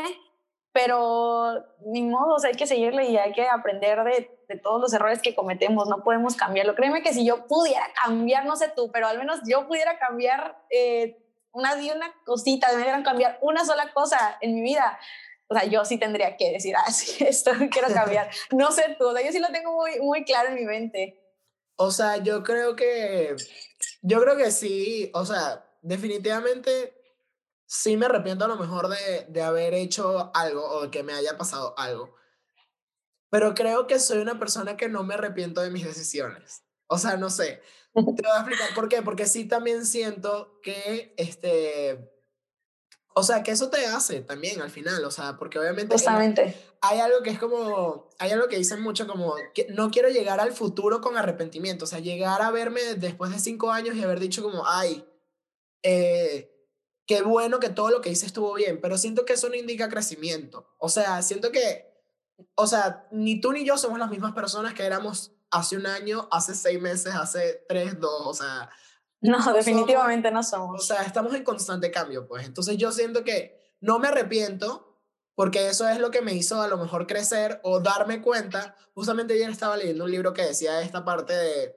pero 0.74 1.64
ni 1.86 2.02
modo, 2.02 2.36
o 2.36 2.40
sea, 2.40 2.50
hay 2.50 2.56
que 2.56 2.66
seguirle 2.66 3.06
y 3.06 3.18
hay 3.18 3.34
que 3.34 3.48
aprender 3.48 4.04
de, 4.04 4.36
de, 4.50 4.58
todos 4.58 4.82
los 4.82 4.92
errores 4.94 5.22
que 5.22 5.36
cometemos, 5.36 5.88
no 5.88 6.04
podemos 6.04 6.36
cambiarlo. 6.36 6.74
Créeme 6.74 7.04
que 7.04 7.14
si 7.14 7.24
yo 7.24 7.46
pudiera 7.46 7.86
cambiar, 8.04 8.46
no 8.46 8.56
sé 8.56 8.72
tú, 8.76 8.90
pero 8.92 9.08
al 9.08 9.20
menos 9.20 9.42
yo 9.48 9.68
pudiera 9.68 10.00
cambiar 10.00 10.58
eh, 10.72 11.24
una, 11.52 11.76
una 11.76 12.12
cosita, 12.26 12.68
me 12.74 12.82
dieran 12.82 13.04
cambiar 13.04 13.38
una 13.42 13.64
sola 13.64 13.94
cosa 13.94 14.38
en 14.42 14.56
mi 14.56 14.62
vida, 14.64 14.98
o 15.48 15.54
sea, 15.54 15.66
yo 15.66 15.86
sí 15.86 16.00
tendría 16.00 16.36
que 16.36 16.54
decir, 16.54 16.74
ah, 16.78 16.92
sí, 16.92 17.24
esto 17.24 17.52
quiero 17.72 17.90
cambiar. 17.94 18.28
No 18.52 18.72
sé 18.72 18.96
tú, 18.98 19.14
yo 19.24 19.32
sí 19.32 19.38
lo 19.38 19.50
tengo 19.50 19.74
muy, 19.74 20.00
muy 20.00 20.24
claro 20.24 20.50
en 20.50 20.56
mi 20.56 20.66
mente. 20.66 21.21
O 21.84 21.90
sea, 21.90 22.18
yo 22.18 22.44
creo 22.44 22.76
que, 22.76 23.36
yo 24.04 24.22
creo 24.22 24.38
que 24.38 24.52
sí, 24.52 25.10
o 25.16 25.26
sea, 25.26 25.66
definitivamente 25.82 26.96
sí 27.66 27.98
me 27.98 28.06
arrepiento 28.06 28.46
a 28.46 28.48
lo 28.48 28.56
mejor 28.56 28.88
de, 28.88 29.26
de 29.30 29.42
haber 29.42 29.74
hecho 29.74 30.30
algo 30.36 30.64
o 30.64 30.84
de 30.84 30.92
que 30.92 31.02
me 31.02 31.14
haya 31.14 31.40
pasado 31.40 31.74
algo. 31.80 32.14
Pero 33.32 33.56
creo 33.56 33.88
que 33.88 33.98
soy 33.98 34.20
una 34.20 34.38
persona 34.38 34.78
que 34.78 34.90
no 34.90 35.04
me 35.04 35.16
arrepiento 35.16 35.62
de 35.62 35.72
mis 35.72 35.84
decisiones. 35.84 36.64
O 36.86 37.00
sea, 37.00 37.18
no 37.18 37.32
sé. 37.32 37.64
Te 37.96 38.02
voy 38.04 38.32
a 38.32 38.42
explicar 38.42 38.76
por 38.76 38.88
qué. 38.88 39.02
Porque 39.02 39.26
sí 39.26 39.48
también 39.48 39.88
siento 39.88 40.60
que 40.62 41.16
este, 41.18 42.12
o 43.14 43.24
sea, 43.24 43.44
que 43.44 43.52
eso 43.52 43.70
te 43.70 43.86
hace 43.86 44.22
también 44.22 44.62
al 44.62 44.70
final, 44.70 45.04
o 45.04 45.12
sea, 45.12 45.38
porque 45.38 45.60
obviamente 45.60 45.96
hay 46.82 47.00
algo 47.00 47.22
que 47.22 47.30
es 47.30 47.40
como, 47.40 48.10
hay 48.18 48.32
algo 48.32 48.48
que 48.48 48.58
dicen 48.58 48.82
mucho 48.82 49.08
como, 49.08 49.36
que 49.54 49.68
no 49.70 49.92
quiero 49.92 50.10
llegar 50.10 50.40
al 50.40 50.54
futuro 50.54 51.02
con 51.02 51.18
arrepentimiento, 51.18 51.86
o 51.86 51.88
sea, 51.88 52.00
llegar 52.00 52.42
a 52.42 52.52
verme 52.52 52.82
después 52.96 53.32
de 53.32 53.40
cinco 53.40 53.72
años 53.72 53.96
y 53.96 54.04
haber 54.04 54.20
dicho 54.20 54.42
como, 54.42 54.66
ay, 54.66 55.06
eh, 55.84 56.52
qué 57.06 57.22
bueno 57.22 57.60
que 57.60 57.70
todo 57.70 57.90
lo 57.90 58.02
que 58.02 58.10
hice 58.10 58.26
estuvo 58.26 58.54
bien, 58.54 58.80
pero 58.82 58.98
siento 58.98 59.26
que 59.26 59.34
eso 59.34 59.50
no 59.50 59.56
indica 59.56 59.90
crecimiento, 59.90 60.74
o 60.78 60.90
sea, 60.90 61.22
siento 61.22 61.52
que, 61.52 61.92
o 62.56 62.66
sea, 62.66 63.08
ni 63.12 63.42
tú 63.42 63.52
ni 63.52 63.66
yo 63.66 63.78
somos 63.78 64.00
las 64.00 64.10
mismas 64.10 64.34
personas 64.34 64.74
que 64.74 64.86
éramos 64.86 65.32
hace 65.52 65.76
un 65.76 65.86
año, 65.86 66.30
hace 66.32 66.56
seis 66.56 66.82
meses, 66.82 67.14
hace 67.14 67.66
tres, 67.68 68.00
dos, 68.00 68.22
o 68.26 68.34
sea, 68.34 68.70
no, 69.22 69.54
definitivamente 69.54 70.32
no 70.32 70.44
somos. 70.44 70.82
O 70.82 70.86
sea, 70.86 71.04
estamos 71.04 71.34
en 71.36 71.44
constante 71.44 71.92
cambio, 71.92 72.28
pues. 72.28 72.46
Entonces 72.46 72.78
yo 72.78 72.92
siento 72.92 73.24
que 73.24 73.76
no 73.80 74.00
me 74.00 74.08
arrepiento 74.08 74.92
porque 75.36 75.70
eso 75.70 75.88
es 75.88 76.00
lo 76.00 76.12
que 76.12 76.22
me 76.22 76.34
hizo 76.34 76.62
a 76.62 76.68
lo 76.68 76.78
mejor 76.78 77.08
crecer 77.08 77.60
o 77.64 77.80
darme 77.80 78.22
cuenta. 78.22 78.76
Justamente 78.94 79.34
ayer 79.34 79.50
estaba 79.50 79.78
leyendo 79.78 80.06
un 80.06 80.12
libro 80.12 80.34
que 80.34 80.44
decía 80.44 80.82
esta 80.82 81.06
parte 81.06 81.34
de, 81.34 81.76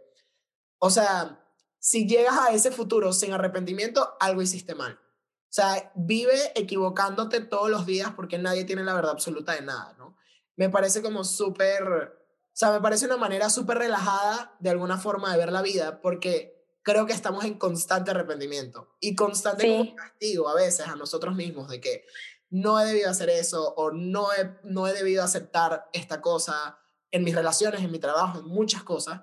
o 0.79 0.91
sea, 0.91 1.41
si 1.79 2.07
llegas 2.09 2.39
a 2.39 2.53
ese 2.53 2.71
futuro 2.71 3.13
sin 3.13 3.33
arrepentimiento, 3.33 4.17
algo 4.21 4.43
hiciste 4.43 4.75
mal. 4.75 4.95
O 4.95 5.57
sea, 5.57 5.93
vive 5.95 6.53
equivocándote 6.57 7.41
todos 7.41 7.71
los 7.71 7.87
días 7.87 8.13
porque 8.17 8.39
nadie 8.39 8.65
tiene 8.65 8.85
la 8.85 8.95
verdad 8.95 9.13
absoluta 9.13 9.53
de 9.53 9.63
nada, 9.63 9.95
¿no? 9.99 10.17
Me 10.57 10.69
parece 10.69 11.03
como 11.03 11.25
súper, 11.25 11.83
o 11.83 12.53
sea, 12.53 12.73
me 12.73 12.81
parece 12.81 13.07
una 13.07 13.19
manera 13.19 13.51
súper 13.51 13.79
relajada 13.79 14.57
de 14.61 14.71
alguna 14.71 14.99
forma 14.99 15.31
de 15.31 15.39
ver 15.39 15.53
la 15.53 15.63
vida 15.63 16.01
porque 16.01 16.54
creo 16.85 17.07
que 17.07 17.15
estamos 17.15 17.45
en 17.45 17.55
constante 17.55 18.13
arrepentimiento 18.13 18.95
y 19.01 19.17
constante 19.17 19.95
castigo 19.97 20.49
a 20.49 20.55
veces 20.55 20.87
a 20.87 20.95
nosotros 20.95 21.35
mismos 21.35 21.69
de 21.69 21.81
que 21.81 22.05
no 22.51 22.79
he 22.79 22.85
debido 22.85 23.11
hacer 23.11 23.31
eso 23.31 23.75
o 23.77 23.91
no 23.91 24.33
he, 24.33 24.59
no 24.63 24.87
he 24.87 24.93
debido 24.93 25.25
aceptar 25.25 25.89
esta 25.93 26.21
cosa 26.21 26.79
en 27.11 27.25
mis 27.25 27.35
relaciones, 27.35 27.83
en 27.83 27.91
mi 27.91 27.99
trabajo, 27.99 28.39
en 28.39 28.47
muchas 28.47 28.85
cosas. 28.85 29.23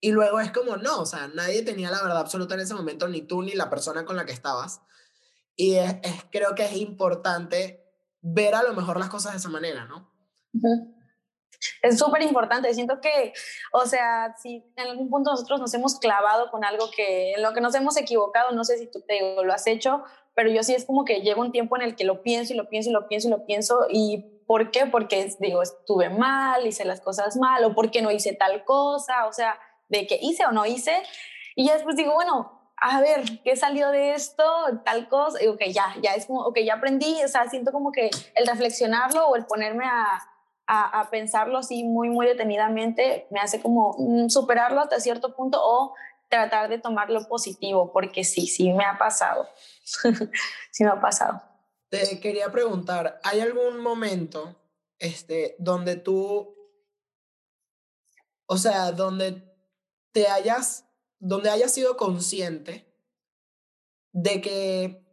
Y 0.00 0.10
luego 0.10 0.40
es 0.40 0.50
como, 0.50 0.76
no, 0.76 1.00
o 1.00 1.06
sea, 1.06 1.28
nadie 1.28 1.62
tenía 1.62 1.90
la 1.90 2.02
verdad 2.02 2.18
absoluta 2.18 2.54
en 2.54 2.60
ese 2.60 2.74
momento, 2.74 3.08
ni 3.08 3.22
tú 3.22 3.42
ni 3.42 3.52
la 3.52 3.70
persona 3.70 4.04
con 4.04 4.16
la 4.16 4.26
que 4.26 4.32
estabas. 4.32 4.82
Y 5.54 5.76
es, 5.76 5.96
creo 6.30 6.54
que 6.54 6.66
es 6.66 6.76
importante 6.76 7.86
ver 8.20 8.54
a 8.54 8.62
lo 8.62 8.74
mejor 8.74 8.98
las 8.98 9.08
cosas 9.08 9.32
de 9.32 9.38
esa 9.38 9.48
manera, 9.48 9.86
¿no? 9.86 10.12
Es 11.82 11.98
súper 11.98 12.22
importante. 12.22 12.72
Siento 12.74 13.00
que, 13.00 13.32
o 13.72 13.86
sea, 13.86 14.34
si 14.40 14.64
en 14.76 14.88
algún 14.88 15.10
punto 15.10 15.30
nosotros 15.30 15.60
nos 15.60 15.72
hemos 15.74 15.98
clavado 15.98 16.50
con 16.50 16.64
algo 16.64 16.90
que 16.94 17.32
en 17.32 17.42
lo 17.42 17.52
que 17.52 17.60
nos 17.60 17.74
hemos 17.74 17.96
equivocado, 17.96 18.52
no 18.52 18.64
sé 18.64 18.78
si 18.78 18.90
tú 18.90 19.02
te 19.06 19.20
lo 19.42 19.52
has 19.52 19.66
hecho, 19.66 20.02
pero 20.34 20.50
yo 20.50 20.62
sí 20.62 20.74
es 20.74 20.84
como 20.84 21.04
que 21.04 21.20
llega 21.20 21.40
un 21.40 21.52
tiempo 21.52 21.76
en 21.76 21.82
el 21.82 21.96
que 21.96 22.04
lo 22.04 22.22
pienso 22.22 22.52
y 22.52 22.56
lo 22.56 22.68
pienso 22.68 22.90
y 22.90 22.92
lo 22.92 23.08
pienso 23.08 23.28
y 23.28 23.30
lo 23.30 23.46
pienso 23.46 23.86
y 23.90 24.32
¿Por 24.46 24.70
qué? 24.70 24.86
Porque 24.86 25.34
digo, 25.40 25.62
estuve 25.62 26.08
mal, 26.08 26.66
hice 26.66 26.84
las 26.84 27.00
cosas 27.00 27.36
mal, 27.36 27.64
o 27.64 27.74
porque 27.74 28.00
no 28.00 28.12
hice 28.12 28.32
tal 28.32 28.64
cosa, 28.64 29.26
o 29.26 29.32
sea, 29.32 29.58
de 29.88 30.06
que 30.06 30.18
hice 30.22 30.46
o 30.46 30.52
no 30.52 30.64
hice. 30.66 31.02
Y 31.56 31.66
ya 31.66 31.74
después 31.74 31.96
digo, 31.96 32.14
bueno, 32.14 32.70
a 32.76 33.00
ver, 33.00 33.24
¿qué 33.42 33.56
salió 33.56 33.90
de 33.90 34.14
esto? 34.14 34.44
Tal 34.84 35.08
cosa. 35.08 35.42
Y 35.42 35.48
ok, 35.48 35.62
ya, 35.70 35.96
ya 36.00 36.14
es 36.14 36.26
como, 36.26 36.42
ok, 36.42 36.58
ya 36.64 36.74
aprendí, 36.74 37.22
o 37.24 37.28
sea, 37.28 37.48
siento 37.48 37.72
como 37.72 37.90
que 37.90 38.10
el 38.34 38.46
reflexionarlo 38.46 39.26
o 39.26 39.34
el 39.34 39.46
ponerme 39.46 39.86
a, 39.86 40.22
a, 40.66 41.00
a 41.00 41.10
pensarlo 41.10 41.58
así 41.58 41.84
muy, 41.84 42.08
muy 42.08 42.26
detenidamente 42.26 43.26
me 43.30 43.40
hace 43.40 43.60
como 43.60 43.94
mm, 43.98 44.28
superarlo 44.28 44.80
hasta 44.80 45.00
cierto 45.00 45.34
punto 45.34 45.58
o 45.62 45.94
tratar 46.28 46.68
de 46.68 46.78
tomarlo 46.78 47.26
positivo, 47.28 47.92
porque 47.92 48.24
sí, 48.24 48.46
sí 48.46 48.72
me 48.72 48.84
ha 48.84 48.98
pasado. 48.98 49.48
sí 50.70 50.84
me 50.84 50.90
ha 50.90 51.00
pasado. 51.00 51.42
Te 51.88 52.18
quería 52.20 52.50
preguntar, 52.50 53.20
¿hay 53.22 53.40
algún 53.40 53.80
momento 53.80 54.56
este, 54.98 55.54
donde 55.58 55.96
tú, 55.96 56.54
o 58.46 58.56
sea, 58.56 58.92
donde 58.92 59.42
te 60.12 60.26
hayas, 60.26 60.88
donde 61.18 61.50
hayas 61.50 61.72
sido 61.72 61.96
consciente 61.96 62.92
de 64.12 64.40
que, 64.40 65.05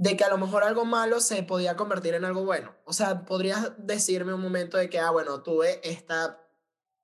de 0.00 0.16
que 0.16 0.24
a 0.24 0.30
lo 0.30 0.38
mejor 0.38 0.64
algo 0.64 0.86
malo 0.86 1.20
se 1.20 1.42
podía 1.42 1.76
convertir 1.76 2.14
en 2.14 2.24
algo 2.24 2.42
bueno? 2.42 2.74
O 2.86 2.94
sea, 2.94 3.26
¿podrías 3.26 3.72
decirme 3.76 4.32
un 4.32 4.40
momento 4.40 4.78
de 4.78 4.88
que, 4.88 4.98
ah, 4.98 5.10
bueno, 5.10 5.42
tuve 5.42 5.78
esta, 5.86 6.42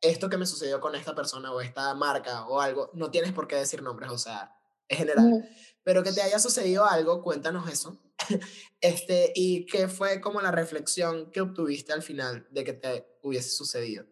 esto 0.00 0.31
que 0.31 0.38
me 0.38 0.47
sucedió 0.47 0.81
con 0.81 0.95
esta 0.95 1.15
persona 1.15 1.53
o 1.53 1.61
esta 1.61 1.95
marca 1.95 2.47
o 2.47 2.59
algo? 2.59 2.91
No 2.95 3.11
tienes 3.11 3.35
por 3.35 3.49
qué 3.49 3.57
decir 3.57 3.83
nombres, 3.83 4.11
o 4.11 4.17
sea, 4.17 4.50
es 4.88 4.97
general. 4.97 5.47
Pero 5.83 6.03
que 6.03 6.12
te 6.12 6.23
haya 6.23 6.38
sucedido 6.38 6.87
algo, 6.87 7.23
cuéntanos 7.23 7.71
eso. 7.71 8.00
Este, 8.81 9.33
¿Y 9.35 9.67
qué 9.67 9.88
fue 9.88 10.21
como 10.21 10.41
la 10.41 10.50
reflexión 10.50 11.31
que 11.33 11.41
obtuviste 11.41 11.93
al 11.93 12.03
final 12.03 12.47
de 12.50 12.65
que 12.65 12.73
te 12.73 13.19
hubiese 13.23 13.50
sucedido? 13.50 14.07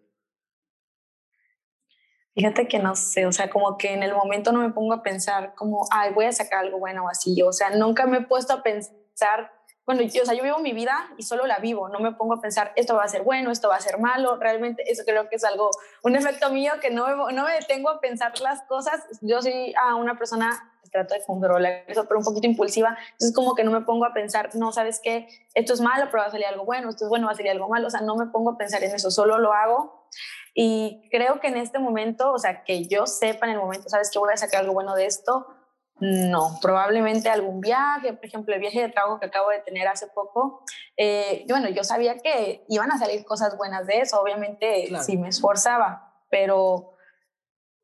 Fíjate 2.35 2.67
que 2.67 2.81
no 2.81 2.97
sé, 2.97 3.27
o 3.27 3.33
sea, 3.33 3.49
como 3.49 3.79
que 3.79 3.93
en 3.93 4.03
el 4.03 4.13
momento 4.13 4.51
no 4.51 4.61
me 4.61 4.71
pongo 4.71 4.93
a 4.93 5.03
pensar 5.03 5.55
como, 5.55 5.87
ay, 5.91 6.13
voy 6.13 6.25
a 6.25 6.33
sacar 6.33 6.61
algo 6.65 6.79
bueno 6.79 7.05
o 7.05 7.09
así. 7.09 7.41
O 7.43 7.53
sea, 7.53 7.71
nunca 7.71 8.07
me 8.07 8.19
he 8.19 8.21
puesto 8.23 8.53
a 8.53 8.63
pensar, 8.63 9.53
bueno, 9.87 10.03
yo, 10.03 10.23
o 10.23 10.25
sea, 10.25 10.35
yo 10.35 10.43
vivo 10.43 10.59
mi 10.59 10.73
vida 10.73 11.11
y 11.17 11.23
solo 11.23 11.47
la 11.47 11.59
vivo, 11.59 11.89
no 11.89 12.01
me 12.01 12.13
pongo 12.13 12.35
a 12.35 12.41
pensar, 12.41 12.73
esto 12.75 12.97
va 12.97 13.05
a 13.05 13.09
ser 13.09 13.23
bueno, 13.23 13.53
esto 13.53 13.69
va 13.69 13.77
a 13.77 13.81
ser 13.81 13.99
malo. 13.99 14.37
Realmente 14.37 14.83
eso 14.91 15.05
creo 15.07 15.29
que 15.29 15.37
es 15.37 15.45
algo, 15.45 15.71
un 16.03 16.17
efecto 16.17 16.51
mío 16.51 16.73
que 16.81 16.91
no 16.91 17.07
me, 17.07 17.33
no 17.33 17.45
me 17.45 17.53
detengo 17.53 17.89
a 17.89 18.01
pensar 18.01 18.33
las 18.41 18.63
cosas. 18.63 19.01
Yo 19.21 19.41
soy 19.41 19.73
a 19.81 19.95
una 19.95 20.19
persona 20.19 20.75
trato 20.95 21.15
de 21.15 21.25
controlar 21.25 21.85
eso, 21.89 22.07
pero 22.07 22.19
un 22.19 22.25
poquito 22.25 22.47
impulsiva. 22.47 22.97
Entonces, 23.13 23.35
como 23.35 23.55
que 23.55 23.65
no 23.65 23.73
me 23.73 23.81
pongo 23.81 24.05
a 24.07 24.15
pensar, 24.15 24.51
no, 24.55 24.73
¿sabes 24.73 25.01
qué? 25.03 25.27
Esto 25.55 25.75
es 25.75 25.81
malo, 25.81 26.07
pero 26.11 26.23
va 26.23 26.29
a 26.29 26.31
salir 26.31 26.47
algo 26.47 26.65
bueno, 26.65 26.89
esto 26.89 27.05
es 27.05 27.09
bueno, 27.09 27.27
va 27.27 27.33
a 27.33 27.35
salir 27.35 27.51
algo 27.51 27.69
malo. 27.69 27.89
O 27.89 27.91
sea, 27.91 28.01
no 28.01 28.15
me 28.17 28.27
pongo 28.27 28.51
a 28.51 28.57
pensar 28.57 28.83
en 28.85 28.95
eso, 28.95 29.11
solo 29.11 29.39
lo 29.39 29.53
hago. 29.53 30.09
Y 30.55 31.09
creo 31.11 31.41
que 31.41 31.49
en 31.49 31.57
este 31.57 31.79
momento, 31.79 32.33
o 32.33 32.39
sea, 32.39 32.63
que 32.63 32.87
yo 32.87 33.07
sepa 33.07 33.47
en 33.47 33.53
el 33.53 33.59
momento, 33.59 33.89
¿sabes 33.89 34.11
qué? 34.11 34.19
Voy 34.19 34.33
a 34.33 34.37
sacar 34.37 34.61
algo 34.61 34.73
bueno 34.73 34.95
de 34.95 35.07
esto. 35.07 35.47
No, 36.01 36.59
probablemente 36.61 37.29
algún 37.29 37.61
viaje, 37.61 38.13
por 38.15 38.25
ejemplo, 38.25 38.55
el 38.55 38.61
viaje 38.61 38.81
de 38.81 38.89
trabajo 38.89 39.21
que 39.21 39.27
acabo 39.27 39.51
de 39.51 39.61
tener 39.61 39.87
hace 39.87 40.07
poco. 40.09 40.65
Eh, 40.97 41.45
bueno, 41.49 41.69
yo 41.69 41.85
sabía 41.85 42.19
que 42.19 42.65
iban 42.69 42.91
a 42.91 42.99
salir 42.99 43.25
cosas 43.25 43.57
buenas 43.57 43.87
de 43.87 44.01
eso, 44.01 44.21
obviamente, 44.21 44.91
si 45.05 45.17
me 45.17 45.29
esforzaba, 45.29 46.15
pero 46.31 46.95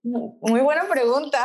muy 0.02 0.60
buena 0.60 0.88
pregunta. 0.88 1.44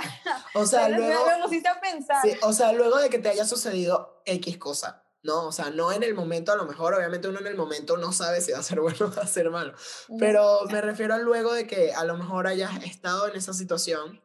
O 0.53 0.65
sea, 0.65 0.89
luego, 0.89 1.25
me, 1.49 1.57
a 1.69 1.79
pensar. 1.81 2.21
Sí, 2.21 2.35
o 2.41 2.53
sea, 2.53 2.71
luego 2.71 2.97
de 2.97 3.09
que 3.09 3.19
te 3.19 3.29
haya 3.29 3.45
sucedido 3.45 4.21
X 4.25 4.57
cosa, 4.57 5.04
¿no? 5.25 5.47
O 5.47 5.51
sea, 5.51 5.69
no 5.69 5.91
en 5.91 6.03
el 6.03 6.13
momento, 6.13 6.51
a 6.51 6.55
lo 6.55 6.65
mejor, 6.65 6.93
obviamente 6.93 7.27
uno 7.27 7.39
en 7.39 7.47
el 7.47 7.57
momento 7.57 7.97
no 7.97 8.13
sabe 8.13 8.41
si 8.41 8.51
va 8.51 8.59
a 8.59 8.63
ser 8.63 8.79
bueno 8.81 9.07
o 9.07 9.11
va 9.11 9.23
a 9.23 9.27
ser 9.27 9.49
malo. 9.49 9.73
Pero 10.19 10.61
me 10.71 10.81
refiero 10.81 11.13
a 11.13 11.17
luego 11.17 11.53
de 11.53 11.67
que 11.67 11.93
a 11.93 12.05
lo 12.05 12.17
mejor 12.17 12.47
hayas 12.47 12.83
estado 12.83 13.27
en 13.27 13.35
esa 13.35 13.53
situación 13.53 14.21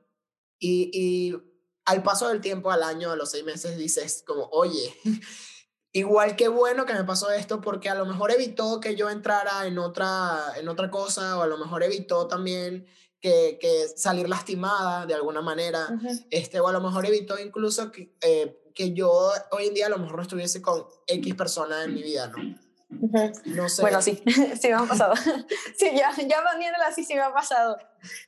y, 0.59 0.91
y 0.93 1.37
al 1.85 2.03
paso 2.03 2.29
del 2.29 2.41
tiempo, 2.41 2.71
al 2.71 2.83
año, 2.83 3.11
a 3.11 3.17
los 3.17 3.31
seis 3.31 3.45
meses, 3.45 3.77
dices 3.77 4.23
como, 4.27 4.49
oye, 4.53 4.95
igual 5.93 6.37
que 6.37 6.49
bueno 6.49 6.87
que 6.87 6.95
me 6.95 7.05
pasó 7.05 7.31
esto 7.31 7.61
porque 7.61 7.89
a 7.89 7.95
lo 7.95 8.07
mejor 8.07 8.31
evitó 8.31 8.79
que 8.79 8.95
yo 8.95 9.11
entrara 9.11 9.67
en 9.67 9.79
otra, 9.79 10.53
en 10.57 10.69
otra 10.69 10.91
cosa 10.91 11.39
o 11.39 11.43
a 11.43 11.47
lo 11.47 11.59
mejor 11.59 11.83
evitó 11.83 12.29
también 12.29 12.87
que, 13.21 13.59
que 13.61 13.89
salir 13.97 14.29
lastimada 14.29 15.07
de 15.07 15.15
alguna 15.15 15.43
manera, 15.43 15.89
este, 16.31 16.61
o 16.61 16.69
a 16.69 16.73
lo 16.73 16.81
mejor 16.81 17.07
evitó 17.07 17.39
incluso 17.39 17.93
que, 17.93 18.15
eh, 18.23 18.63
que 18.75 18.93
yo 18.93 19.31
hoy 19.51 19.67
en 19.67 19.75
día 19.75 19.87
a 19.87 19.91
lo 19.91 19.99
mejor 19.99 20.17
no 20.17 20.23
estuviese 20.23 20.63
con 20.63 20.85
X 21.07 21.35
persona 21.35 21.85
en 21.85 21.95
mi 21.95 22.03
vida, 22.03 22.29
¿no? 22.29 22.39
No 23.45 23.69
sé. 23.69 23.83
Bueno, 23.83 24.03
sí, 24.03 24.23
sí 24.61 24.69
me 24.69 24.75
ha 24.75 24.85
pasado. 24.85 25.15
sí, 25.77 25.91
ya, 25.95 26.11
ya 26.17 26.43
viéndola 26.59 26.87
así, 26.89 27.05
sí 27.05 27.15
me 27.15 27.21
ha 27.21 27.33
pasado. 27.33 27.79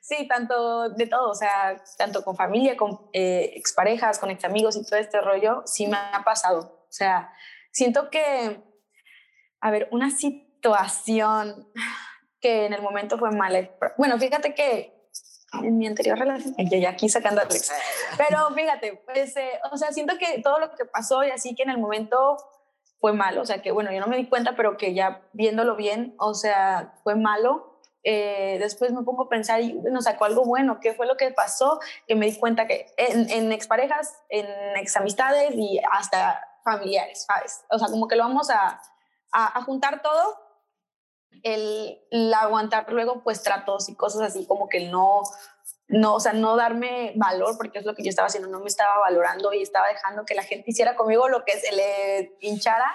Sí, 0.01 0.29
tanto 0.29 0.91
de 0.91 1.07
todo, 1.07 1.31
o 1.31 1.35
sea, 1.35 1.83
tanto 1.99 2.23
con 2.23 2.37
familia, 2.37 2.77
con 2.77 3.01
eh, 3.13 3.53
exparejas, 3.57 4.19
con 4.19 4.31
ex 4.31 4.45
amigos 4.45 4.77
y 4.77 4.85
todo 4.85 4.99
este 4.99 5.21
rollo, 5.21 5.63
sí 5.67 5.87
me 5.87 5.97
ha 5.97 6.23
pasado. 6.25 6.87
O 6.89 6.93
sea, 6.93 7.33
siento 7.73 8.11
que, 8.11 8.63
a 9.61 9.71
ver, 9.71 9.89
una 9.91 10.11
situación 10.11 11.69
que 12.43 12.67
en 12.67 12.75
el 12.75 12.83
momento 12.83 13.17
fue 13.17 13.31
mala. 13.31 13.71
Bueno, 13.97 14.19
fíjate 14.19 14.55
que 14.55 14.93
en 15.63 15.79
mi 15.79 15.87
anterior 15.87 16.19
relación, 16.19 16.55
yo 16.59 16.79
ya 16.79 16.91
aquí 16.91 17.09
sacando 17.09 17.41
a 17.41 17.49
pero 18.17 18.51
fíjate, 18.55 19.03
pues, 19.05 19.37
eh, 19.37 19.61
o 19.71 19.77
sea, 19.77 19.93
siento 19.93 20.17
que 20.19 20.41
todo 20.43 20.59
lo 20.59 20.75
que 20.75 20.85
pasó 20.85 21.23
y 21.25 21.31
así 21.31 21.55
que 21.55 21.63
en 21.63 21.71
el 21.71 21.79
momento 21.79 22.37
fue 23.01 23.13
malo, 23.13 23.43
o 23.43 23.47
sea, 23.47 23.63
que 23.63 23.71
bueno, 23.71 23.93
yo 23.93 24.01
no 24.01 24.07
me 24.07 24.17
di 24.17 24.29
cuenta, 24.29 24.55
pero 24.57 24.77
que 24.77 24.95
ya 24.95 25.23
viéndolo 25.33 25.77
bien, 25.77 26.15
o 26.19 26.35
sea, 26.35 26.95
fue 27.03 27.15
malo. 27.17 27.81
Eh, 28.05 28.57
después 28.59 28.91
me 28.91 29.03
pongo 29.03 29.25
a 29.25 29.29
pensar 29.29 29.61
y 29.61 29.75
nos 29.75 30.05
sacó 30.05 30.25
algo 30.25 30.45
bueno, 30.45 30.81
¿qué 30.81 30.93
fue 30.93 31.07
lo 31.07 31.17
que 31.17 31.31
pasó? 31.31 31.79
Que 32.09 32.17
me 32.17 32.27
di 32.27 32.37
cuenta 32.37 32.67
que 32.67 32.87
en, 32.97 33.31
en 33.31 33.53
exparejas, 33.53 34.21
en 34.29 34.47
examistades 34.77 35.53
y 35.55 35.81
hasta 35.93 36.41
familiares, 36.65 37.25
¿sabes? 37.25 37.65
O 37.71 37.79
sea, 37.79 37.89
como 37.89 38.09
que 38.09 38.17
lo 38.17 38.25
vamos 38.25 38.51
a, 38.51 38.81
a, 39.33 39.59
a 39.59 39.63
juntar 39.63 40.03
todo 40.03 40.42
el, 41.43 41.99
aguantar 42.35 42.91
luego 42.93 43.23
pues 43.23 43.43
tratos 43.43 43.89
y 43.89 43.95
cosas 43.95 44.23
así 44.23 44.47
como 44.47 44.69
que 44.69 44.89
no, 44.89 45.23
no, 45.89 46.15
o 46.15 46.21
sea, 46.21 46.33
no 46.33 46.57
darme 46.57 47.13
valor, 47.17 47.57
porque 47.57 47.79
es 47.79 47.85
lo 47.85 47.95
que 47.95 48.03
yo 48.03 48.11
estaba 48.11 48.29
haciendo, 48.29 48.49
no 48.49 48.61
me 48.61 48.69
estaba 48.69 48.99
valorando 48.99 49.53
y 49.53 49.63
estaba 49.63 49.89
dejando 49.89 50.25
que 50.25 50.35
la 50.35 50.43
gente 50.43 50.71
hiciera 50.71 50.97
conmigo 50.97 51.29
lo 51.29 51.45
que 51.45 51.59
se 51.59 51.75
le 51.75 52.37
hinchara. 52.41 52.95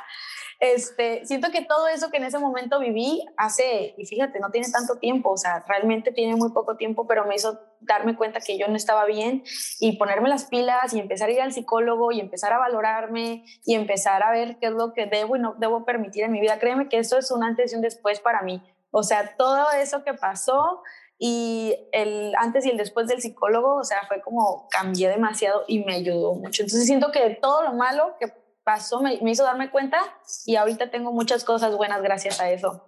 Este, 0.59 1.23
siento 1.25 1.51
que 1.51 1.63
todo 1.63 1.87
eso 1.87 2.09
que 2.09 2.17
en 2.17 2.23
ese 2.23 2.39
momento 2.39 2.79
viví 2.79 3.23
hace, 3.37 3.93
y 3.95 4.05
fíjate, 4.05 4.39
no 4.39 4.49
tiene 4.49 4.67
tanto 4.71 4.95
tiempo, 4.95 5.29
o 5.29 5.37
sea, 5.37 5.63
realmente 5.67 6.11
tiene 6.11 6.35
muy 6.35 6.51
poco 6.51 6.77
tiempo, 6.77 7.05
pero 7.05 7.25
me 7.25 7.35
hizo 7.35 7.59
darme 7.79 8.15
cuenta 8.15 8.39
que 8.39 8.57
yo 8.57 8.67
no 8.67 8.75
estaba 8.75 9.05
bien 9.05 9.43
y 9.79 9.97
ponerme 9.97 10.29
las 10.29 10.45
pilas 10.45 10.93
y 10.93 10.99
empezar 10.99 11.29
a 11.29 11.31
ir 11.31 11.41
al 11.41 11.53
psicólogo 11.53 12.11
y 12.11 12.19
empezar 12.19 12.53
a 12.53 12.57
valorarme 12.57 13.45
y 13.65 13.75
empezar 13.75 14.23
a 14.23 14.31
ver 14.31 14.57
qué 14.57 14.67
es 14.67 14.73
lo 14.73 14.93
que 14.93 15.05
debo 15.05 15.35
y 15.35 15.39
no 15.39 15.53
debo 15.59 15.85
permitir 15.85 16.23
en 16.23 16.31
mi 16.31 16.41
vida. 16.41 16.57
Créeme 16.57 16.89
que 16.89 16.97
eso 16.97 17.19
es 17.19 17.29
un 17.29 17.43
antes 17.43 17.71
y 17.71 17.75
un 17.75 17.81
después 17.81 18.19
para 18.19 18.41
mí. 18.41 18.63
O 18.89 19.03
sea, 19.03 19.35
todo 19.37 19.69
eso 19.79 20.03
que 20.03 20.15
pasó 20.15 20.81
y 21.19 21.75
el 21.91 22.33
antes 22.35 22.65
y 22.65 22.69
el 22.69 22.77
después 22.77 23.07
del 23.07 23.21
psicólogo, 23.21 23.75
o 23.75 23.83
sea, 23.83 24.01
fue 24.07 24.21
como 24.21 24.67
cambié 24.69 25.09
demasiado 25.09 25.65
y 25.67 25.83
me 25.83 25.93
ayudó 25.93 26.33
mucho. 26.33 26.63
Entonces 26.63 26.87
siento 26.87 27.11
que 27.11 27.37
todo 27.41 27.61
lo 27.61 27.73
malo 27.73 28.15
que 28.19 28.27
pasó 28.67 28.99
me, 28.99 29.17
me 29.21 29.31
hizo 29.31 29.45
darme 29.45 29.71
cuenta 29.71 29.97
y 30.45 30.57
ahorita 30.57 30.91
tengo 30.91 31.13
muchas 31.13 31.45
cosas 31.45 31.73
buenas 31.73 32.01
gracias 32.01 32.41
a 32.41 32.51
eso 32.51 32.83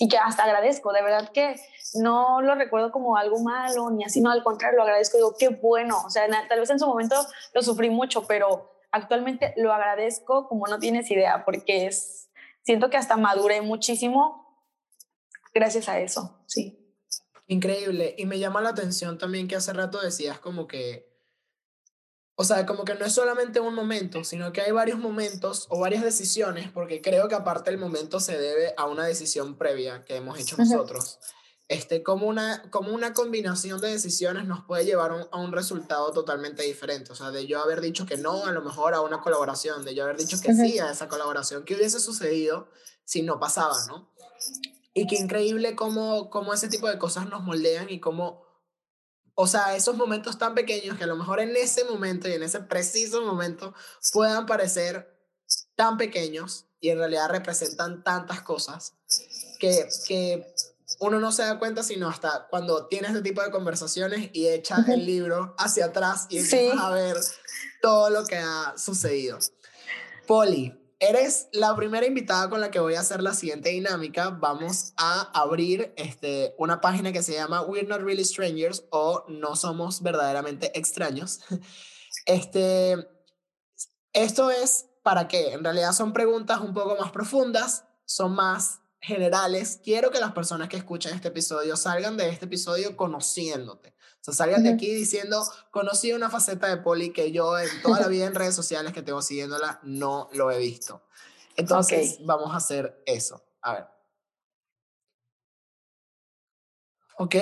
y 0.00 0.08
que 0.08 0.18
hasta 0.18 0.42
agradezco, 0.42 0.92
de 0.92 1.00
verdad 1.00 1.30
que 1.32 1.54
no 1.94 2.42
lo 2.42 2.56
recuerdo 2.56 2.90
como 2.90 3.16
algo 3.16 3.38
malo 3.38 3.88
ni 3.90 4.02
así, 4.02 4.20
no, 4.20 4.32
al 4.32 4.42
contrario, 4.42 4.78
lo 4.78 4.82
agradezco, 4.82 5.16
digo, 5.16 5.36
qué 5.38 5.50
bueno, 5.50 6.02
o 6.04 6.10
sea, 6.10 6.26
tal 6.48 6.58
vez 6.58 6.70
en 6.70 6.80
su 6.80 6.88
momento 6.88 7.14
lo 7.54 7.62
sufrí 7.62 7.88
mucho, 7.88 8.26
pero 8.26 8.80
actualmente 8.90 9.54
lo 9.58 9.72
agradezco 9.72 10.48
como 10.48 10.66
no 10.66 10.80
tienes 10.80 11.08
idea, 11.08 11.44
porque 11.44 11.86
es, 11.86 12.30
siento 12.62 12.90
que 12.90 12.96
hasta 12.96 13.16
maduré 13.16 13.62
muchísimo 13.62 14.60
gracias 15.54 15.88
a 15.88 16.00
eso, 16.00 16.42
sí. 16.46 16.78
Increíble, 17.46 18.16
y 18.18 18.26
me 18.26 18.40
llama 18.40 18.60
la 18.60 18.70
atención 18.70 19.18
también 19.18 19.46
que 19.46 19.54
hace 19.54 19.72
rato 19.72 20.00
decías 20.00 20.40
como 20.40 20.66
que 20.66 21.11
o 22.34 22.44
sea, 22.44 22.64
como 22.64 22.84
que 22.84 22.94
no 22.94 23.04
es 23.04 23.12
solamente 23.12 23.60
un 23.60 23.74
momento, 23.74 24.24
sino 24.24 24.52
que 24.52 24.62
hay 24.62 24.72
varios 24.72 24.98
momentos 24.98 25.66
o 25.68 25.78
varias 25.78 26.02
decisiones, 26.02 26.70
porque 26.70 27.02
creo 27.02 27.28
que 27.28 27.34
aparte 27.34 27.70
el 27.70 27.78
momento 27.78 28.20
se 28.20 28.38
debe 28.38 28.74
a 28.76 28.86
una 28.86 29.04
decisión 29.04 29.58
previa 29.58 30.04
que 30.04 30.16
hemos 30.16 30.38
hecho 30.38 30.56
nosotros. 30.56 31.18
Este, 31.68 32.02
como, 32.02 32.26
una, 32.26 32.62
como 32.70 32.92
una 32.92 33.14
combinación 33.14 33.80
de 33.80 33.88
decisiones 33.88 34.46
nos 34.46 34.64
puede 34.64 34.84
llevar 34.84 35.28
a 35.30 35.38
un 35.38 35.52
resultado 35.52 36.12
totalmente 36.12 36.62
diferente. 36.62 37.12
O 37.12 37.14
sea, 37.14 37.30
de 37.30 37.46
yo 37.46 37.62
haber 37.62 37.80
dicho 37.80 38.06
que 38.06 38.16
no, 38.16 38.46
a 38.46 38.52
lo 38.52 38.62
mejor 38.62 38.94
a 38.94 39.00
una 39.00 39.20
colaboración, 39.20 39.84
de 39.84 39.94
yo 39.94 40.04
haber 40.04 40.16
dicho 40.16 40.40
que 40.40 40.54
sí 40.54 40.78
a 40.78 40.90
esa 40.90 41.08
colaboración, 41.08 41.64
¿qué 41.64 41.74
hubiese 41.74 42.00
sucedido 42.00 42.68
si 43.04 43.22
no 43.22 43.38
pasaba, 43.40 43.76
no? 43.86 44.10
Y 44.94 45.06
qué 45.06 45.16
increíble 45.16 45.74
cómo, 45.74 46.28
cómo 46.28 46.52
ese 46.52 46.68
tipo 46.68 46.88
de 46.88 46.98
cosas 46.98 47.28
nos 47.28 47.42
moldean 47.42 47.88
y 47.88 48.00
cómo 48.00 48.41
o 49.34 49.46
sea, 49.46 49.76
esos 49.76 49.96
momentos 49.96 50.38
tan 50.38 50.54
pequeños 50.54 50.98
que 50.98 51.04
a 51.04 51.08
lo 51.08 51.16
mejor 51.16 51.40
en 51.40 51.56
ese 51.56 51.84
momento 51.84 52.28
y 52.28 52.32
en 52.32 52.42
ese 52.42 52.60
preciso 52.60 53.22
momento 53.22 53.74
puedan 54.12 54.46
parecer 54.46 55.18
tan 55.74 55.96
pequeños, 55.96 56.66
y 56.82 56.90
en 56.90 56.98
realidad 56.98 57.30
representan 57.30 58.02
tantas 58.02 58.42
cosas 58.42 58.94
que, 59.60 59.88
que 60.06 60.52
uno 60.98 61.20
no 61.20 61.30
se 61.30 61.42
da 61.42 61.58
cuenta 61.58 61.84
sino 61.84 62.08
hasta 62.08 62.48
cuando 62.50 62.86
tiene 62.88 63.06
este 63.06 63.22
tipo 63.22 63.40
de 63.40 63.52
conversaciones 63.52 64.30
y 64.32 64.48
echa 64.48 64.84
el 64.88 65.06
libro 65.06 65.54
hacia 65.58 65.86
atrás 65.86 66.26
y 66.28 66.38
empiezas 66.38 66.78
a 66.78 66.90
ver 66.90 67.16
todo 67.80 68.10
lo 68.10 68.26
que 68.26 68.36
ha 68.36 68.74
sucedido. 68.76 69.38
Poli, 70.26 70.76
eres 71.02 71.48
la 71.50 71.74
primera 71.74 72.06
invitada 72.06 72.48
con 72.48 72.60
la 72.60 72.70
que 72.70 72.78
voy 72.78 72.94
a 72.94 73.00
hacer 73.00 73.24
la 73.24 73.34
siguiente 73.34 73.70
dinámica. 73.70 74.30
Vamos 74.30 74.94
a 74.96 75.22
abrir 75.34 75.92
este, 75.96 76.54
una 76.58 76.80
página 76.80 77.12
que 77.12 77.24
se 77.24 77.34
llama 77.34 77.62
We're 77.62 77.88
Not 77.88 78.02
Really 78.02 78.24
Strangers 78.24 78.84
o 78.90 79.24
No 79.26 79.56
Somos 79.56 80.00
Verdaderamente 80.00 80.70
Extraños. 80.78 81.40
Este, 82.26 83.08
esto 84.12 84.50
es 84.50 84.86
para 85.02 85.26
que 85.26 85.54
en 85.54 85.64
realidad 85.64 85.92
son 85.92 86.12
preguntas 86.12 86.60
un 86.60 86.72
poco 86.72 86.94
más 86.94 87.10
profundas, 87.10 87.84
son 88.04 88.34
más 88.34 88.80
generales. 89.00 89.80
Quiero 89.82 90.10
que 90.12 90.20
las 90.20 90.32
personas 90.32 90.68
que 90.68 90.76
escuchen 90.76 91.14
este 91.14 91.28
episodio 91.28 91.74
salgan 91.74 92.16
de 92.16 92.28
este 92.28 92.44
episodio 92.44 92.96
conociéndote. 92.96 93.96
O 94.22 94.24
sea, 94.24 94.34
salgan 94.34 94.62
de 94.62 94.70
aquí 94.70 94.94
diciendo, 94.94 95.44
conocí 95.72 96.12
una 96.12 96.30
faceta 96.30 96.68
de 96.68 96.76
Poli 96.76 97.12
que 97.12 97.32
yo 97.32 97.58
en 97.58 97.68
toda 97.82 97.98
la 97.98 98.06
vida 98.06 98.24
en 98.26 98.36
redes 98.36 98.54
sociales 98.54 98.92
que 98.92 99.02
tengo 99.02 99.20
siguiéndola 99.20 99.80
no 99.82 100.28
lo 100.32 100.52
he 100.52 100.58
visto. 100.58 101.02
Entonces, 101.56 102.20
vamos 102.24 102.52
a 102.52 102.58
hacer 102.58 103.02
eso. 103.04 103.42
A 103.62 103.72
ver. 103.72 103.86
Ok, 107.18 107.34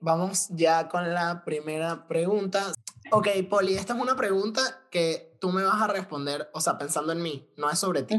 vamos 0.00 0.46
ya 0.50 0.88
con 0.88 1.12
la 1.12 1.44
primera 1.44 2.06
pregunta. 2.06 2.72
Ok, 3.10 3.26
Poli, 3.50 3.74
esta 3.74 3.94
es 3.94 4.00
una 4.00 4.14
pregunta 4.14 4.86
que 4.92 5.36
tú 5.40 5.50
me 5.50 5.64
vas 5.64 5.82
a 5.82 5.88
responder, 5.88 6.48
o 6.54 6.60
sea, 6.60 6.78
pensando 6.78 7.12
en 7.12 7.20
mí, 7.20 7.52
no 7.56 7.68
es 7.68 7.80
sobre 7.80 8.04
ti. 8.04 8.14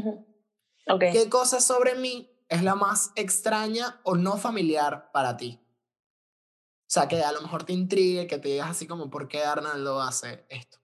okay. 0.86 1.12
¿Qué 1.12 1.30
cosa 1.30 1.58
sobre 1.62 1.94
mí 1.94 2.30
es 2.50 2.62
la 2.62 2.74
más 2.74 3.12
extraña 3.16 3.98
o 4.02 4.14
no 4.14 4.36
familiar 4.36 5.10
para 5.10 5.38
ti? 5.38 5.58
O 6.90 6.92
sea, 6.92 7.06
que 7.06 7.22
a 7.22 7.30
lo 7.30 7.40
mejor 7.40 7.62
te 7.62 7.72
intrigue, 7.72 8.26
que 8.26 8.38
te 8.38 8.48
digas 8.48 8.70
así 8.70 8.88
como, 8.88 9.10
¿por 9.10 9.28
qué 9.28 9.44
Arnaldo 9.44 10.00
hace 10.00 10.44
esto? 10.48 10.78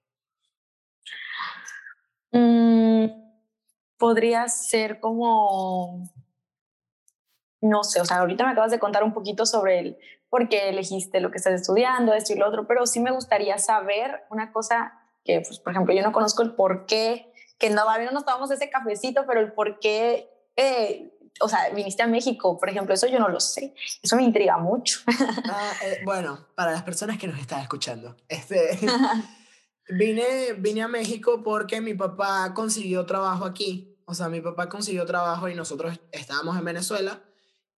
Mm, 2.30 3.06
podría 3.98 4.46
ser 4.46 5.00
como, 5.00 6.08
no 7.60 7.82
sé, 7.82 8.00
o 8.00 8.04
sea, 8.04 8.18
ahorita 8.18 8.44
me 8.44 8.52
acabas 8.52 8.70
de 8.70 8.78
contar 8.78 9.02
un 9.02 9.12
poquito 9.12 9.46
sobre 9.46 9.80
el 9.80 9.98
por 10.28 10.48
qué 10.48 10.68
elegiste 10.68 11.18
lo 11.18 11.32
que 11.32 11.38
estás 11.38 11.60
estudiando, 11.60 12.14
esto 12.14 12.34
y 12.34 12.36
lo 12.36 12.46
otro, 12.46 12.68
pero 12.68 12.86
sí 12.86 13.00
me 13.00 13.10
gustaría 13.10 13.58
saber 13.58 14.26
una 14.30 14.52
cosa 14.52 14.92
que, 15.24 15.40
pues, 15.40 15.58
por 15.58 15.72
ejemplo, 15.72 15.92
yo 15.92 16.02
no 16.02 16.12
conozco 16.12 16.44
el 16.44 16.54
por 16.54 16.86
qué, 16.86 17.32
que 17.58 17.70
no, 17.70 17.90
a 17.90 17.98
no 17.98 18.12
nos 18.12 18.24
tomamos 18.24 18.52
ese 18.52 18.70
cafecito, 18.70 19.24
pero 19.26 19.40
el 19.40 19.52
por 19.54 19.80
qué 19.80 20.30
eh, 20.54 21.15
o 21.40 21.48
sea, 21.48 21.70
viniste 21.74 22.02
a 22.02 22.06
México, 22.06 22.58
por 22.58 22.70
ejemplo, 22.70 22.94
eso 22.94 23.06
yo 23.06 23.18
no 23.18 23.28
lo 23.28 23.40
sé. 23.40 23.74
Eso 24.02 24.16
me 24.16 24.22
intriga 24.22 24.58
mucho. 24.58 25.00
Ah, 25.48 25.72
eh, 25.84 26.00
bueno, 26.04 26.46
para 26.54 26.72
las 26.72 26.82
personas 26.82 27.18
que 27.18 27.28
nos 27.28 27.38
están 27.38 27.60
escuchando, 27.60 28.16
este, 28.28 28.78
vine, 29.88 30.54
vine 30.58 30.82
a 30.82 30.88
México 30.88 31.42
porque 31.42 31.80
mi 31.80 31.94
papá 31.94 32.52
consiguió 32.54 33.06
trabajo 33.06 33.44
aquí. 33.44 33.96
O 34.06 34.14
sea, 34.14 34.28
mi 34.28 34.40
papá 34.40 34.68
consiguió 34.68 35.04
trabajo 35.06 35.48
y 35.48 35.54
nosotros 35.54 35.98
estábamos 36.12 36.56
en 36.58 36.64
Venezuela 36.64 37.22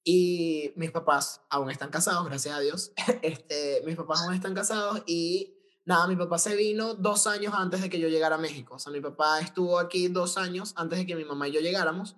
y 0.05 0.73
mis 0.77 0.91
papás 0.91 1.43
aún 1.51 1.71
están 1.71 1.91
casados, 1.91 2.25
gracias 2.27 2.55
a 2.55 2.61
Dios. 2.61 2.93
Este, 3.23 3.83
mis 3.85 3.97
papás 3.97 4.23
aún 4.23 4.35
están 4.35 4.55
casados 4.55 5.03
y 5.07 5.59
nada, 5.85 6.07
mi 6.07 6.17
papá 6.17 6.39
se 6.39 6.55
vino 6.55 6.95
dos 6.95 7.27
años 7.27 7.55
antes 7.57 7.81
de 7.81 7.91
que 7.91 7.99
yo 7.99 8.09
llegara 8.09 8.37
a 8.37 8.39
México. 8.39 8.75
O 8.75 8.79
sea, 8.79 8.93
mi 8.93 9.01
papá 9.01 9.41
estuvo 9.41 9.79
aquí 9.79 10.09
dos 10.09 10.37
años 10.37 10.75
antes 10.77 10.99
de 10.99 11.07
que 11.07 11.17
mi 11.17 11.25
mamá 11.25 11.49
y 11.49 11.53
yo 11.53 11.61
llegáramos. 11.61 12.17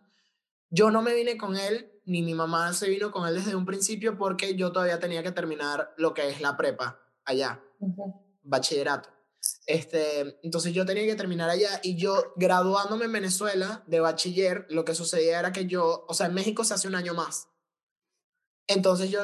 Yo 0.71 0.93
no 0.93 1.03
me 1.03 1.15
vine 1.15 1.37
con 1.37 1.57
él, 1.57 2.01
ni 2.05 2.23
mi 2.23 2.35
mamá 2.35 2.73
se 2.73 2.89
vino 2.89 3.11
con 3.11 3.27
él 3.27 3.35
desde 3.35 3.57
un 3.57 3.67
principio 3.67 4.17
porque 4.17 4.55
yo 4.55 4.71
todavía 4.71 5.01
tenía 5.01 5.23
que 5.23 5.33
terminar 5.33 5.93
lo 5.97 6.15
que 6.15 6.29
es 6.29 6.41
la 6.41 6.57
prepa 6.57 7.01
allá, 7.25 7.61
bachillerato. 8.43 9.09
Este, 9.67 10.39
entonces 10.45 10.73
yo 10.73 10.87
tenía 10.87 11.07
que 11.07 11.17
terminar 11.17 11.51
allá 11.51 11.81
y 11.83 11.97
yo 11.97 12.33
graduándome 12.37 13.07
en 13.07 13.13
Venezuela 13.13 13.83
de 13.87 13.99
bachiller, 13.99 14.67
lo 14.69 14.85
que 14.85 14.95
sucedía 14.95 15.41
era 15.41 15.53
que 15.53 15.67
yo, 15.67 16.05
o 16.07 16.15
sea, 16.15 16.27
en 16.27 16.35
México 16.35 16.63
se 16.63 16.75
hace 16.75 16.87
un 16.87 16.95
año 16.95 17.15
más. 17.15 17.49
Entonces 18.69 19.11
yo 19.11 19.23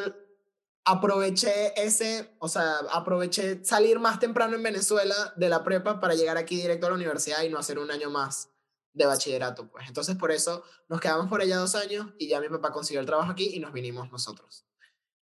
aproveché 0.84 1.80
ese, 1.80 2.34
o 2.40 2.48
sea, 2.48 2.78
aproveché 2.90 3.64
salir 3.64 4.00
más 4.00 4.18
temprano 4.18 4.56
en 4.56 4.64
Venezuela 4.64 5.14
de 5.36 5.48
la 5.48 5.62
prepa 5.62 6.00
para 6.00 6.14
llegar 6.14 6.38
aquí 6.38 6.56
directo 6.56 6.86
a 6.86 6.90
la 6.90 6.96
universidad 6.96 7.42
y 7.42 7.50
no 7.50 7.58
hacer 7.58 7.78
un 7.78 7.90
año 7.90 8.10
más 8.10 8.55
de 8.96 9.04
bachillerato, 9.04 9.68
pues. 9.68 9.86
Entonces, 9.86 10.16
por 10.16 10.32
eso 10.32 10.64
nos 10.88 11.00
quedamos 11.00 11.28
por 11.28 11.42
allá 11.42 11.58
dos 11.58 11.74
años 11.74 12.14
y 12.18 12.28
ya 12.28 12.40
mi 12.40 12.48
papá 12.48 12.72
consiguió 12.72 13.00
el 13.00 13.06
trabajo 13.06 13.30
aquí 13.30 13.50
y 13.54 13.60
nos 13.60 13.72
vinimos 13.72 14.10
nosotros. 14.10 14.66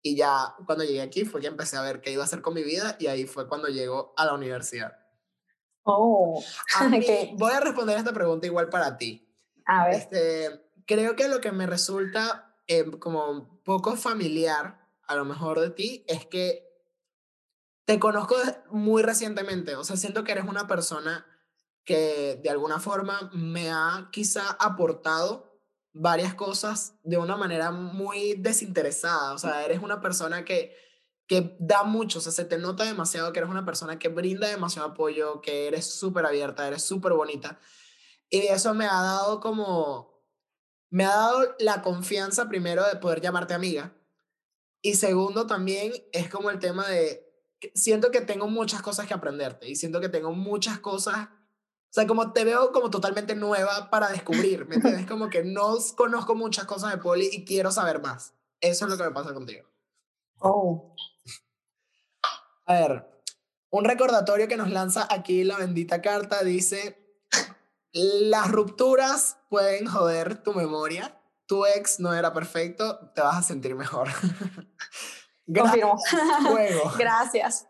Y 0.00 0.16
ya 0.16 0.54
cuando 0.64 0.84
llegué 0.84 1.02
aquí 1.02 1.26
fue 1.26 1.40
que 1.42 1.48
empecé 1.48 1.76
a 1.76 1.82
ver 1.82 2.00
qué 2.00 2.10
iba 2.10 2.22
a 2.22 2.24
hacer 2.24 2.40
con 2.40 2.54
mi 2.54 2.62
vida 2.62 2.96
y 2.98 3.08
ahí 3.08 3.26
fue 3.26 3.46
cuando 3.46 3.68
llegó 3.68 4.14
a 4.16 4.24
la 4.24 4.32
universidad. 4.32 4.96
Oh, 5.82 6.42
voy 7.36 7.52
a 7.52 7.60
responder 7.60 7.98
esta 7.98 8.12
pregunta 8.12 8.46
igual 8.46 8.70
para 8.70 8.96
ti. 8.96 9.28
A 9.66 9.86
ver. 9.86 9.96
Este, 9.96 10.70
creo 10.86 11.14
que 11.14 11.28
lo 11.28 11.40
que 11.40 11.52
me 11.52 11.66
resulta 11.66 12.56
eh, 12.66 12.90
como 12.98 13.62
poco 13.64 13.96
familiar, 13.96 14.80
a 15.06 15.14
lo 15.14 15.26
mejor 15.26 15.60
de 15.60 15.70
ti, 15.70 16.04
es 16.08 16.24
que 16.24 16.66
te 17.84 17.98
conozco 17.98 18.36
muy 18.70 19.02
recientemente. 19.02 19.76
O 19.76 19.84
sea, 19.84 19.96
siento 19.96 20.24
que 20.24 20.32
eres 20.32 20.46
una 20.46 20.66
persona 20.66 21.26
que 21.84 22.38
de 22.42 22.50
alguna 22.50 22.80
forma 22.80 23.30
me 23.32 23.70
ha 23.70 24.08
quizá 24.12 24.50
aportado 24.60 25.48
varias 25.92 26.34
cosas 26.34 26.94
de 27.02 27.16
una 27.16 27.36
manera 27.36 27.70
muy 27.70 28.34
desinteresada. 28.34 29.32
O 29.32 29.38
sea, 29.38 29.64
eres 29.64 29.82
una 29.82 30.00
persona 30.00 30.44
que, 30.44 30.76
que 31.26 31.56
da 31.58 31.82
mucho, 31.82 32.18
o 32.18 32.22
sea, 32.22 32.32
se 32.32 32.44
te 32.44 32.58
nota 32.58 32.84
demasiado 32.84 33.32
que 33.32 33.40
eres 33.40 33.50
una 33.50 33.64
persona 33.64 33.98
que 33.98 34.08
brinda 34.08 34.48
demasiado 34.48 34.88
apoyo, 34.88 35.40
que 35.40 35.66
eres 35.66 35.86
súper 35.86 36.24
abierta, 36.26 36.66
eres 36.66 36.82
súper 36.82 37.12
bonita. 37.12 37.58
Y 38.30 38.38
eso 38.38 38.74
me 38.74 38.84
ha 38.84 39.02
dado 39.02 39.40
como, 39.40 40.22
me 40.90 41.04
ha 41.04 41.10
dado 41.10 41.56
la 41.58 41.82
confianza 41.82 42.48
primero 42.48 42.86
de 42.86 42.96
poder 42.96 43.20
llamarte 43.20 43.54
amiga. 43.54 43.94
Y 44.82 44.94
segundo 44.94 45.46
también 45.46 45.92
es 46.12 46.28
como 46.28 46.50
el 46.50 46.58
tema 46.58 46.86
de, 46.86 47.28
siento 47.74 48.10
que 48.10 48.20
tengo 48.20 48.46
muchas 48.46 48.82
cosas 48.82 49.06
que 49.06 49.14
aprenderte 49.14 49.68
y 49.68 49.74
siento 49.74 50.00
que 50.00 50.08
tengo 50.08 50.32
muchas 50.32 50.78
cosas 50.78 51.28
o 51.90 51.92
sea, 51.92 52.06
como 52.06 52.32
te 52.32 52.44
veo 52.44 52.70
como 52.72 52.90
totalmente 52.90 53.34
nueva 53.34 53.88
para 53.88 54.10
descubrir, 54.10 54.66
¿me 54.66 54.74
entiendes? 54.74 55.06
Como 55.06 55.30
que 55.30 55.42
no 55.42 55.76
conozco 55.96 56.34
muchas 56.34 56.66
cosas 56.66 56.92
de 56.92 56.98
Poli 56.98 57.30
y 57.32 57.46
quiero 57.46 57.70
saber 57.70 58.02
más. 58.02 58.34
Eso 58.60 58.84
es 58.84 58.90
lo 58.90 58.98
que 58.98 59.04
me 59.04 59.10
pasa 59.12 59.32
contigo. 59.32 59.66
Oh. 60.40 60.94
A 62.66 62.74
ver, 62.74 63.22
un 63.70 63.84
recordatorio 63.84 64.48
que 64.48 64.58
nos 64.58 64.70
lanza 64.70 65.08
aquí 65.10 65.44
la 65.44 65.56
bendita 65.56 66.02
carta 66.02 66.44
dice, 66.44 67.24
las 67.92 68.50
rupturas 68.50 69.38
pueden 69.48 69.86
joder 69.86 70.42
tu 70.42 70.52
memoria. 70.52 71.14
Tu 71.46 71.64
ex 71.64 71.98
no 72.00 72.12
era 72.12 72.34
perfecto, 72.34 73.10
te 73.14 73.22
vas 73.22 73.38
a 73.38 73.42
sentir 73.42 73.74
mejor. 73.74 74.08
Gracias. 75.46 76.02
Gracias. 76.98 77.66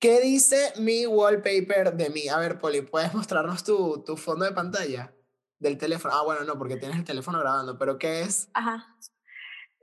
¿Qué 0.00 0.18
dice 0.20 0.72
mi 0.78 1.06
wallpaper 1.06 1.94
de 1.94 2.08
mí? 2.08 2.26
A 2.28 2.38
ver, 2.38 2.58
Poli, 2.58 2.80
¿puedes 2.80 3.12
mostrarnos 3.12 3.62
tu, 3.64 4.02
tu 4.02 4.16
fondo 4.16 4.46
de 4.46 4.52
pantalla 4.52 5.12
del 5.58 5.76
teléfono? 5.76 6.14
Ah, 6.14 6.22
bueno, 6.24 6.42
no, 6.44 6.56
porque 6.56 6.76
tienes 6.76 6.96
el 6.96 7.04
teléfono 7.04 7.38
grabando, 7.38 7.78
pero 7.78 7.98
¿qué 7.98 8.22
es? 8.22 8.48
Ajá. 8.54 8.96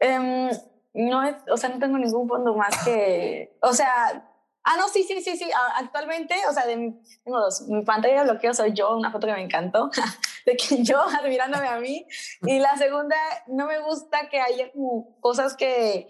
Um, 0.01 0.49
no 0.95 1.21
es, 1.21 1.35
o 1.51 1.55
sea, 1.55 1.69
no 1.69 1.77
tengo 1.77 1.99
ningún 1.99 2.27
fondo 2.27 2.55
más 2.55 2.83
que, 2.83 3.59
o 3.61 3.71
sea, 3.73 4.27
ah, 4.63 4.75
no, 4.77 4.87
sí, 4.87 5.03
sí, 5.03 5.21
sí, 5.21 5.37
sí, 5.37 5.51
actualmente, 5.75 6.33
o 6.49 6.51
sea, 6.53 6.65
de, 6.65 6.95
tengo 7.23 7.39
dos. 7.39 7.67
Mi 7.67 7.83
pantalla 7.83 8.23
de 8.23 8.31
bloqueo 8.31 8.55
soy 8.55 8.73
yo, 8.73 8.97
una 8.97 9.11
foto 9.11 9.27
que 9.27 9.33
me 9.33 9.43
encantó, 9.43 9.91
de 10.47 10.57
que 10.57 10.83
yo 10.83 10.99
admirándome 11.21 11.67
a 11.67 11.79
mí, 11.79 12.07
y 12.41 12.57
la 12.57 12.75
segunda, 12.75 13.15
no 13.45 13.67
me 13.67 13.79
gusta 13.81 14.29
que 14.29 14.39
haya 14.39 14.71
como 14.71 15.19
cosas 15.19 15.55
que 15.55 16.09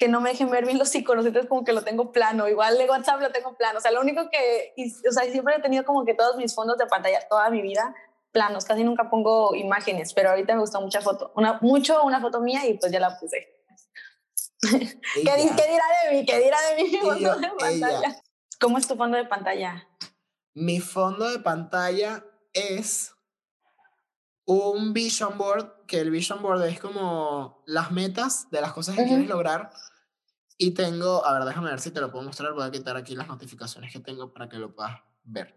que 0.00 0.08
no 0.08 0.22
me 0.22 0.30
dejen 0.30 0.50
ver 0.50 0.64
bien 0.64 0.78
los 0.78 0.94
iconos, 0.94 1.26
entonces 1.26 1.46
como 1.46 1.62
que 1.62 1.74
lo 1.74 1.82
tengo 1.82 2.10
plano, 2.10 2.48
igual 2.48 2.78
de 2.78 2.88
WhatsApp 2.88 3.20
lo 3.20 3.30
tengo 3.32 3.54
plano, 3.54 3.78
o 3.78 3.82
sea, 3.82 3.90
lo 3.90 4.00
único 4.00 4.30
que, 4.30 4.72
o 5.06 5.12
sea, 5.12 5.30
siempre 5.30 5.56
he 5.56 5.60
tenido 5.60 5.84
como 5.84 6.06
que 6.06 6.14
todos 6.14 6.38
mis 6.38 6.54
fondos 6.54 6.78
de 6.78 6.86
pantalla, 6.86 7.20
toda 7.28 7.50
mi 7.50 7.60
vida, 7.60 7.94
planos, 8.32 8.64
casi 8.64 8.82
nunca 8.82 9.10
pongo 9.10 9.54
imágenes, 9.54 10.14
pero 10.14 10.30
ahorita 10.30 10.54
me 10.54 10.60
gustó 10.60 10.80
mucha 10.80 11.02
foto, 11.02 11.32
una, 11.36 11.58
mucho 11.60 12.02
una 12.02 12.18
foto 12.18 12.40
mía 12.40 12.66
y 12.66 12.78
pues 12.78 12.90
ya 12.90 12.98
la 12.98 13.18
puse. 13.20 13.46
¿Qué, 14.62 14.80
¿Qué, 15.22 15.68
dirá 15.68 15.84
de 16.04 16.16
mí? 16.16 16.24
¿Qué 16.24 16.38
dirá 16.40 16.56
de 16.70 16.82
mi 16.82 16.96
fondo 16.96 17.36
de 17.36 17.48
pantalla? 17.58 18.22
¿Cómo 18.58 18.78
es 18.78 18.88
tu 18.88 18.96
fondo 18.96 19.18
de 19.18 19.26
pantalla? 19.26 19.86
Mi 20.54 20.80
fondo 20.80 21.28
de 21.28 21.40
pantalla 21.40 22.24
es 22.54 23.14
un 24.46 24.94
vision 24.94 25.36
board, 25.36 25.84
que 25.86 26.00
el 26.00 26.10
vision 26.10 26.40
board 26.40 26.64
es 26.64 26.80
como 26.80 27.62
las 27.66 27.92
metas 27.92 28.50
de 28.50 28.62
las 28.62 28.72
cosas 28.72 28.96
que 28.96 29.04
quieres 29.04 29.28
lograr 29.28 29.70
y 30.62 30.72
tengo, 30.72 31.24
a 31.24 31.32
ver, 31.32 31.44
déjame 31.44 31.70
ver 31.70 31.80
si 31.80 31.90
te 31.90 32.02
lo 32.02 32.12
puedo 32.12 32.22
mostrar. 32.22 32.52
Voy 32.52 32.64
a 32.64 32.70
quitar 32.70 32.94
aquí 32.94 33.16
las 33.16 33.28
notificaciones 33.28 33.90
que 33.90 33.98
tengo 33.98 34.30
para 34.34 34.46
que 34.46 34.58
lo 34.58 34.74
puedas 34.74 35.00
ver. 35.24 35.54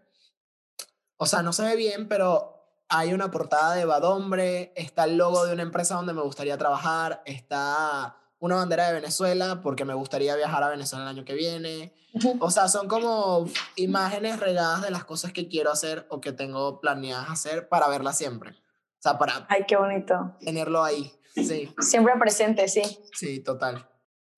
o 1.18 1.26
sea, 1.26 1.42
no 1.42 1.52
se 1.52 1.62
ve 1.62 1.76
bien, 1.76 2.08
pero 2.08 2.54
hay 2.88 3.12
una 3.12 3.30
portada 3.30 3.74
de 3.74 3.84
Badombre, 3.84 4.72
está 4.76 5.04
el 5.04 5.18
logo 5.18 5.44
de 5.44 5.52
una 5.52 5.62
empresa 5.62 5.96
donde 5.96 6.14
me 6.14 6.22
gustaría 6.22 6.56
trabajar, 6.56 7.22
está 7.26 8.16
una 8.38 8.56
bandera 8.56 8.86
de 8.86 8.94
Venezuela 8.94 9.60
porque 9.62 9.84
me 9.84 9.92
gustaría 9.92 10.36
viajar 10.36 10.62
a 10.62 10.70
Venezuela 10.70 11.04
el 11.04 11.10
año 11.10 11.24
que 11.26 11.34
viene. 11.34 11.94
O 12.40 12.50
sea, 12.50 12.68
son 12.68 12.88
como 12.88 13.44
imágenes 13.76 14.40
regadas 14.40 14.80
de 14.80 14.90
las 14.90 15.04
cosas 15.04 15.34
que 15.34 15.48
quiero 15.48 15.70
hacer 15.70 16.06
o 16.08 16.22
que 16.22 16.32
tengo 16.32 16.80
planeadas 16.80 17.28
hacer 17.28 17.68
para 17.68 17.88
verlas 17.88 18.16
siempre. 18.16 18.52
O 18.52 19.02
sea, 19.02 19.18
para... 19.18 19.44
Ay, 19.50 19.64
qué 19.68 19.76
bonito. 19.76 20.34
Tenerlo 20.40 20.82
ahí, 20.82 21.12
sí. 21.34 21.74
Siempre 21.78 22.14
presente, 22.18 22.68
sí. 22.68 22.82
Sí, 23.12 23.40
total. 23.40 23.86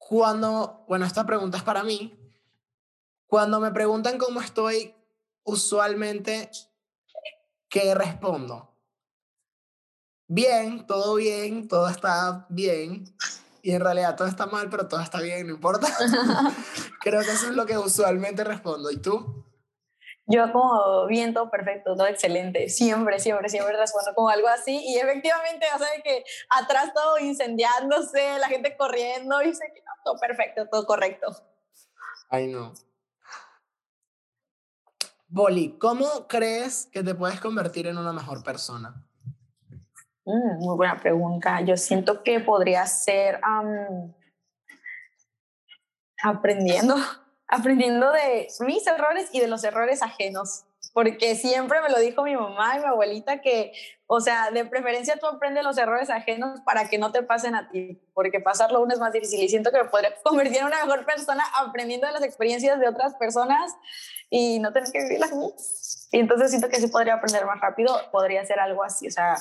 Cuando, 0.08 0.84
bueno, 0.86 1.04
esta 1.04 1.26
pregunta 1.26 1.58
es 1.58 1.64
para 1.64 1.82
mí. 1.82 2.16
Cuando 3.26 3.58
me 3.58 3.72
preguntan 3.72 4.18
cómo 4.18 4.40
estoy, 4.40 4.94
usualmente, 5.42 6.48
¿qué 7.68 7.92
respondo? 7.92 8.72
Bien, 10.28 10.86
todo 10.86 11.16
bien, 11.16 11.66
todo 11.66 11.88
está 11.88 12.46
bien 12.50 13.16
y 13.62 13.72
en 13.72 13.80
realidad 13.80 14.14
todo 14.14 14.28
está 14.28 14.46
mal, 14.46 14.70
pero 14.70 14.86
todo 14.86 15.00
está 15.00 15.20
bien, 15.20 15.48
no 15.48 15.54
importa. 15.54 15.88
Creo 17.00 17.22
que 17.22 17.32
eso 17.32 17.48
es 17.48 17.56
lo 17.56 17.66
que 17.66 17.76
usualmente 17.76 18.44
respondo. 18.44 18.92
¿Y 18.92 18.98
tú? 18.98 19.44
Yo 20.28 20.52
como 20.52 21.06
bien, 21.06 21.32
todo 21.32 21.50
perfecto, 21.50 21.94
todo 21.94 22.06
excelente. 22.08 22.68
Siempre, 22.68 23.20
siempre, 23.20 23.48
siempre 23.48 23.76
respondo 23.76 24.12
como 24.14 24.28
algo 24.28 24.48
así. 24.48 24.82
Y 24.84 24.98
efectivamente, 24.98 25.66
o 25.74 25.78
sea, 25.78 25.88
que 26.02 26.24
atrás 26.50 26.92
todo 26.92 27.18
incendiándose, 27.18 28.38
la 28.38 28.48
gente 28.48 28.76
corriendo, 28.76 29.40
y 29.42 29.54
sé 29.54 29.72
que 29.72 29.80
no, 29.82 29.92
todo 30.04 30.18
perfecto, 30.18 30.66
todo 30.68 30.84
correcto. 30.84 31.28
Ay, 32.28 32.48
no. 32.48 32.72
Boli, 35.28 35.76
¿cómo 35.78 36.26
crees 36.28 36.86
que 36.86 37.02
te 37.02 37.14
puedes 37.14 37.40
convertir 37.40 37.86
en 37.86 37.98
una 37.98 38.12
mejor 38.12 38.42
persona? 38.42 39.06
Mm, 40.24 40.58
muy 40.58 40.76
buena 40.76 40.96
pregunta. 40.96 41.60
Yo 41.60 41.76
siento 41.76 42.24
que 42.24 42.40
podría 42.40 42.84
ser 42.86 43.40
aprendiendo, 46.22 46.96
aprendiendo 47.48 48.12
de 48.12 48.48
mis 48.60 48.86
errores 48.86 49.28
y 49.32 49.40
de 49.40 49.48
los 49.48 49.64
errores 49.64 50.02
ajenos. 50.02 50.64
Porque 50.92 51.36
siempre 51.36 51.82
me 51.82 51.90
lo 51.90 51.98
dijo 51.98 52.22
mi 52.22 52.34
mamá 52.34 52.76
y 52.76 52.80
mi 52.80 52.86
abuelita 52.86 53.42
que, 53.42 53.72
o 54.06 54.20
sea, 54.20 54.50
de 54.50 54.64
preferencia 54.64 55.18
tú 55.18 55.26
aprendes 55.26 55.62
los 55.62 55.76
errores 55.76 56.08
ajenos 56.08 56.60
para 56.62 56.88
que 56.88 56.96
no 56.96 57.12
te 57.12 57.22
pasen 57.22 57.54
a 57.54 57.68
ti, 57.68 58.00
porque 58.14 58.40
pasarlo 58.40 58.80
uno 58.80 58.94
es 58.94 59.00
más 59.00 59.12
difícil. 59.12 59.42
Y 59.42 59.48
siento 59.50 59.70
que 59.70 59.82
me 59.82 59.90
podría 59.90 60.14
convertir 60.24 60.58
en 60.58 60.66
una 60.66 60.82
mejor 60.84 61.04
persona 61.04 61.44
aprendiendo 61.54 62.06
de 62.06 62.14
las 62.14 62.22
experiencias 62.22 62.80
de 62.80 62.88
otras 62.88 63.14
personas 63.16 63.74
y 64.30 64.58
no 64.58 64.72
tener 64.72 64.90
que 64.90 65.02
vivirlas. 65.02 65.32
Y 66.12 66.18
entonces 66.18 66.50
siento 66.50 66.68
que 66.68 66.80
si 66.80 66.86
podría 66.86 67.14
aprender 67.14 67.44
más 67.44 67.60
rápido, 67.60 67.94
podría 68.10 68.44
ser 68.46 68.58
algo 68.58 68.82
así, 68.82 69.06
o 69.08 69.10
sea, 69.10 69.36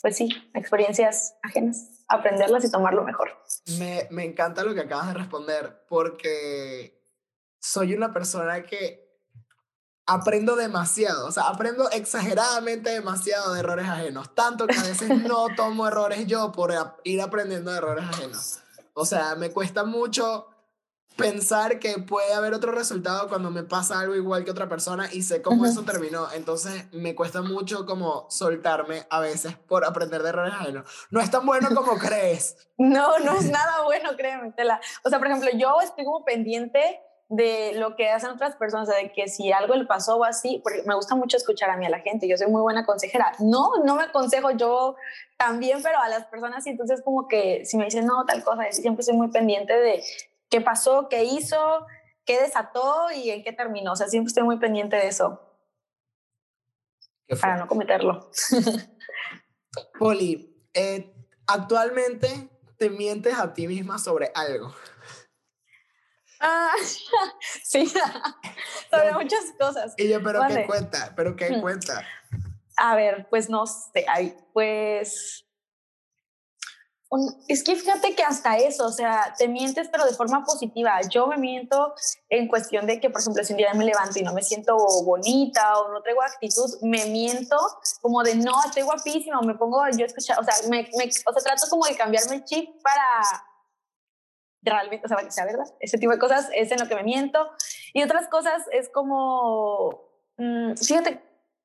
pues 0.00 0.16
sí, 0.16 0.30
experiencias 0.54 1.34
ajenas, 1.42 2.04
aprenderlas 2.08 2.64
y 2.64 2.70
tomarlo 2.70 3.04
mejor. 3.04 3.36
Me, 3.78 4.06
me 4.10 4.24
encanta 4.24 4.62
lo 4.62 4.74
que 4.74 4.80
acabas 4.80 5.08
de 5.08 5.14
responder 5.14 5.84
porque 5.88 6.97
soy 7.60 7.94
una 7.94 8.12
persona 8.12 8.62
que 8.62 9.08
aprendo 10.06 10.56
demasiado, 10.56 11.26
o 11.26 11.32
sea, 11.32 11.44
aprendo 11.44 11.90
exageradamente 11.90 12.90
demasiado 12.90 13.52
de 13.52 13.60
errores 13.60 13.86
ajenos, 13.86 14.34
tanto 14.34 14.66
que 14.66 14.76
a 14.76 14.82
veces 14.82 15.08
no 15.28 15.48
tomo 15.54 15.86
errores 15.86 16.26
yo 16.26 16.50
por 16.50 16.72
ir 17.04 17.20
aprendiendo 17.20 17.70
de 17.70 17.76
errores 17.76 18.04
ajenos. 18.04 18.60
O 18.94 19.04
sea, 19.04 19.34
me 19.34 19.50
cuesta 19.50 19.84
mucho 19.84 20.48
pensar 21.18 21.80
que 21.80 21.98
puede 21.98 22.32
haber 22.32 22.54
otro 22.54 22.72
resultado 22.72 23.28
cuando 23.28 23.50
me 23.50 23.64
pasa 23.64 23.98
algo 24.00 24.14
igual 24.14 24.44
que 24.44 24.52
otra 24.52 24.68
persona 24.68 25.12
y 25.12 25.22
sé 25.22 25.42
cómo 25.42 25.66
eso 25.66 25.82
terminó. 25.82 26.28
Entonces 26.32 26.86
me 26.92 27.14
cuesta 27.14 27.42
mucho 27.42 27.84
como 27.84 28.26
soltarme 28.30 29.06
a 29.10 29.20
veces 29.20 29.56
por 29.56 29.84
aprender 29.84 30.22
de 30.22 30.28
errores 30.30 30.54
ajenos. 30.54 30.88
No 31.10 31.20
es 31.20 31.30
tan 31.30 31.44
bueno 31.44 31.68
como 31.74 31.98
crees. 31.98 32.56
No, 32.78 33.18
no 33.18 33.36
es 33.36 33.50
nada 33.50 33.82
bueno, 33.82 34.16
créeme. 34.16 34.54
O 35.04 35.10
sea, 35.10 35.18
por 35.18 35.26
ejemplo, 35.26 35.50
yo 35.54 35.80
estoy 35.82 36.04
como 36.04 36.24
pendiente 36.24 37.00
de 37.28 37.72
lo 37.74 37.94
que 37.94 38.08
hacen 38.08 38.30
otras 38.30 38.56
personas, 38.56 38.88
de 38.88 39.12
que 39.12 39.28
si 39.28 39.52
algo 39.52 39.74
le 39.74 39.84
pasó 39.84 40.16
o 40.16 40.24
así, 40.24 40.60
porque 40.62 40.82
me 40.86 40.94
gusta 40.94 41.14
mucho 41.14 41.36
escuchar 41.36 41.68
a 41.68 41.76
mí 41.76 41.84
a 41.84 41.90
la 41.90 42.00
gente, 42.00 42.26
yo 42.26 42.36
soy 42.38 42.46
muy 42.46 42.62
buena 42.62 42.86
consejera. 42.86 43.32
No, 43.38 43.72
no 43.84 43.96
me 43.96 44.04
aconsejo 44.04 44.50
yo 44.52 44.96
también, 45.36 45.82
pero 45.82 45.98
a 46.00 46.08
las 46.08 46.24
personas 46.26 46.66
y 46.66 46.70
entonces 46.70 47.02
como 47.04 47.28
que 47.28 47.66
si 47.66 47.76
me 47.76 47.84
dicen 47.84 48.06
no, 48.06 48.24
tal 48.24 48.42
cosa, 48.42 48.64
siempre 48.70 49.02
soy 49.02 49.14
muy 49.14 49.28
pendiente 49.30 49.74
de 49.74 50.02
qué 50.48 50.62
pasó, 50.62 51.08
qué 51.10 51.24
hizo, 51.24 51.86
qué 52.24 52.40
desató 52.40 53.10
y 53.14 53.30
en 53.30 53.44
qué 53.44 53.52
terminó. 53.52 53.92
O 53.92 53.96
sea, 53.96 54.08
siempre 54.08 54.28
estoy 54.28 54.44
muy 54.44 54.58
pendiente 54.58 54.96
de 54.96 55.08
eso. 55.08 55.40
Para 57.40 57.58
no 57.58 57.66
cometerlo. 57.66 58.30
Poli, 59.98 60.66
eh, 60.72 61.12
actualmente 61.46 62.48
te 62.78 62.88
mientes 62.88 63.38
a 63.38 63.52
ti 63.52 63.66
misma 63.66 63.98
sobre 63.98 64.30
algo. 64.34 64.72
Ah, 66.40 66.72
sí, 67.64 67.86
sobre 68.90 69.12
muchas 69.12 69.44
cosas. 69.58 69.94
Y 69.96 70.08
yo, 70.08 70.22
pero 70.22 70.40
¿qué 70.48 70.66
cuenta? 70.66 71.12
¿Pero 71.16 71.36
qué 71.36 71.50
mm. 71.50 71.60
cuenta? 71.60 72.04
A 72.76 72.94
ver, 72.94 73.26
pues 73.28 73.50
no 73.50 73.66
sé, 73.66 74.06
pues 74.52 75.44
es 77.48 77.64
que 77.64 77.74
fíjate 77.74 78.14
que 78.14 78.22
hasta 78.22 78.58
eso, 78.58 78.84
o 78.84 78.92
sea, 78.92 79.34
te 79.38 79.48
mientes 79.48 79.88
pero 79.90 80.04
de 80.04 80.12
forma 80.12 80.44
positiva. 80.44 81.00
Yo 81.08 81.26
me 81.26 81.38
miento 81.38 81.94
en 82.28 82.48
cuestión 82.48 82.86
de 82.86 83.00
que, 83.00 83.08
por 83.08 83.22
ejemplo, 83.22 83.42
si 83.42 83.54
un 83.54 83.56
día 83.56 83.72
me 83.72 83.86
levanto 83.86 84.18
y 84.18 84.22
no 84.22 84.34
me 84.34 84.42
siento 84.42 84.76
bonita 85.04 85.78
o 85.78 85.90
no 85.90 86.02
traigo 86.02 86.22
actitud, 86.22 86.70
me 86.82 87.06
miento 87.06 87.56
como 88.02 88.22
de 88.22 88.34
no, 88.34 88.52
estoy 88.64 88.82
guapísima, 88.82 89.38
o 89.38 89.42
me 89.42 89.54
pongo 89.54 89.82
yo 89.96 90.04
escuchar, 90.04 90.38
o 90.38 90.44
sea, 90.44 90.54
me, 90.68 90.88
o 90.92 91.32
sea, 91.32 91.42
trato 91.42 91.66
como 91.70 91.86
de 91.86 91.96
cambiarme 91.96 92.36
el 92.36 92.44
chip 92.44 92.68
para 92.82 93.46
realmente, 94.68 95.06
o 95.06 95.08
sea, 95.08 95.18
que 95.18 95.30
sea 95.30 95.44
verdad. 95.44 95.66
Ese 95.80 95.98
tipo 95.98 96.12
de 96.12 96.18
cosas 96.18 96.48
es 96.54 96.70
en 96.72 96.80
lo 96.80 96.88
que 96.88 96.94
me 96.94 97.02
miento. 97.02 97.50
Y 97.92 98.02
otras 98.02 98.28
cosas 98.28 98.62
es 98.72 98.88
como, 98.88 100.08
mm, 100.36 100.74
fíjate 100.76 101.22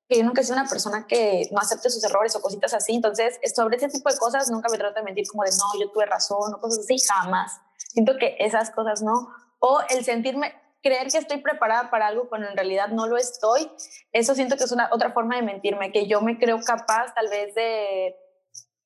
que 0.10 0.18
yo 0.18 0.24
nunca 0.24 0.42
he 0.42 0.44
sido 0.44 0.58
una 0.58 0.70
persona 0.70 1.08
que 1.08 1.48
no 1.52 1.60
acepte 1.60 1.89
sus 1.89 2.04
errores 2.04 2.36
o 2.36 2.42
cositas 2.42 2.74
así. 2.74 2.94
Entonces, 2.94 3.39
sobre 3.56 3.78
ese 3.78 3.89
tipo 3.89 4.10
de 4.10 4.18
cosas 4.18 4.50
nunca 4.50 4.70
me 4.70 4.78
trato 4.78 4.96
de 4.96 5.04
mentir 5.04 5.28
como 5.28 5.44
de 5.44 5.52
no, 5.52 5.80
yo 5.80 5.92
tuve 5.92 6.06
razón 6.06 6.54
o 6.54 6.60
cosas 6.60 6.80
así, 6.80 6.98
jamás. 7.08 7.60
Siento 7.78 8.18
que 8.18 8.36
esas 8.39 8.72
cosas 8.72 9.02
no. 9.02 9.30
O 9.60 9.80
el 9.89 10.04
sentirme, 10.04 10.54
creer 10.82 11.10
que 11.10 11.18
estoy 11.18 11.38
preparada 11.38 11.89
para 11.89 12.08
algo 12.08 12.28
cuando 12.28 12.50
en 12.50 12.56
realidad 12.56 12.89
no 12.89 13.08
lo 13.08 13.18
estoy, 13.18 13.72
eso 14.12 14.36
siento 14.36 14.58
que 14.58 14.66
es 14.66 14.72
una 14.72 14.89
otra 14.92 15.13
forma 15.13 15.38
de 15.38 15.42
mentirme, 15.42 15.92
que 15.92 16.08
yo 16.08 16.22
me 16.22 16.38
creo 16.38 16.60
capaz 16.60 17.13
tal 17.13 17.30
vez 17.30 17.56
de, 17.56 18.16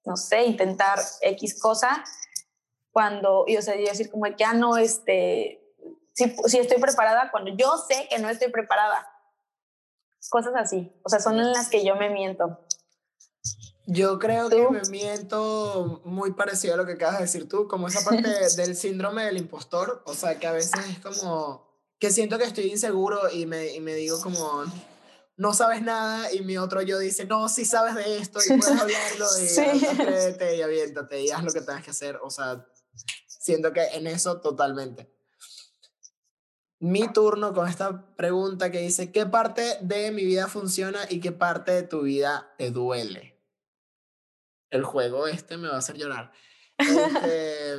no 0.05 0.15
sé, 0.15 0.43
intentar 0.43 0.99
X 1.21 1.59
cosa 1.59 2.03
cuando, 2.97 3.43
y 3.45 3.57
o 3.57 3.61
sea, 3.61 3.75
yo 3.75 3.83
decir 3.83 4.09
como 4.09 4.23
que 4.23 4.33
ya 4.39 4.55
no, 4.55 4.75
este, 4.75 5.61
si, 6.13 6.35
si 6.47 6.57
estoy 6.57 6.81
preparada 6.81 7.29
cuando 7.29 7.51
yo 7.55 7.77
sé 7.77 8.07
que 8.09 8.17
no 8.17 8.27
estoy 8.27 8.49
preparada 8.49 9.07
cosas 10.31 10.53
así. 10.55 10.91
O 11.03 11.09
sea, 11.09 11.19
son 11.19 11.37
en 11.37 11.51
las 11.51 11.69
que 11.69 11.85
yo 11.85 11.95
me 11.95 12.09
miento. 12.09 12.65
Yo 13.85 14.17
creo 14.17 14.49
que 14.49 14.67
me 14.71 14.81
miento 14.89 16.01
muy 16.05 16.33
parecido 16.33 16.73
a 16.73 16.77
lo 16.77 16.87
que 16.87 16.93
acabas 16.93 17.19
de 17.19 17.25
decir 17.25 17.47
tú, 17.47 17.67
como 17.67 17.87
esa 17.87 18.03
parte 18.03 18.27
del 18.57 18.75
síndrome 18.75 19.25
del 19.25 19.37
impostor, 19.37 20.01
o 20.07 20.15
sea, 20.15 20.39
que 20.39 20.47
a 20.47 20.53
veces 20.53 20.73
es 20.89 20.97
como 20.97 21.67
que 21.99 22.09
siento 22.09 22.39
que 22.39 22.45
estoy 22.45 22.65
inseguro 22.65 23.29
y 23.29 23.45
me, 23.45 23.75
y 23.75 23.79
me 23.79 23.93
digo 23.93 24.19
como, 24.21 24.63
no 25.35 25.53
sabes 25.53 25.83
nada, 25.83 26.33
y 26.33 26.41
mi 26.41 26.57
otro 26.57 26.81
yo 26.81 26.97
dice, 26.97 27.25
no, 27.25 27.47
sí 27.47 27.63
sabes 27.63 27.93
de 27.93 28.17
esto 28.17 28.39
y 28.43 28.57
puedes 28.57 28.81
hablarlo, 28.81 29.27
y 29.39 29.47
sí. 29.47 29.61
y 30.57 30.61
aviéntate 30.63 31.21
y 31.21 31.29
haz 31.29 31.43
lo 31.43 31.53
que 31.53 31.61
tengas 31.61 31.83
que 31.83 31.91
hacer, 31.91 32.19
o 32.23 32.31
sea, 32.31 32.65
siento 33.47 33.73
que 33.73 33.83
en 33.93 34.07
eso 34.07 34.39
totalmente 34.41 35.17
mi 36.79 37.11
turno 37.11 37.53
con 37.53 37.67
esta 37.67 38.15
pregunta 38.15 38.71
que 38.71 38.79
dice, 38.79 39.11
¿qué 39.11 39.25
parte 39.25 39.77
de 39.81 40.11
mi 40.11 40.25
vida 40.25 40.47
funciona 40.47 40.99
y 41.09 41.19
qué 41.19 41.31
parte 41.31 41.71
de 41.71 41.83
tu 41.83 42.01
vida 42.01 42.53
te 42.57 42.71
duele? 42.71 43.41
El 44.69 44.83
juego 44.83 45.27
este 45.27 45.57
me 45.57 45.69
va 45.69 45.75
a 45.75 45.79
hacer 45.79 45.97
llorar. 45.97 46.31
Este, 46.77 47.77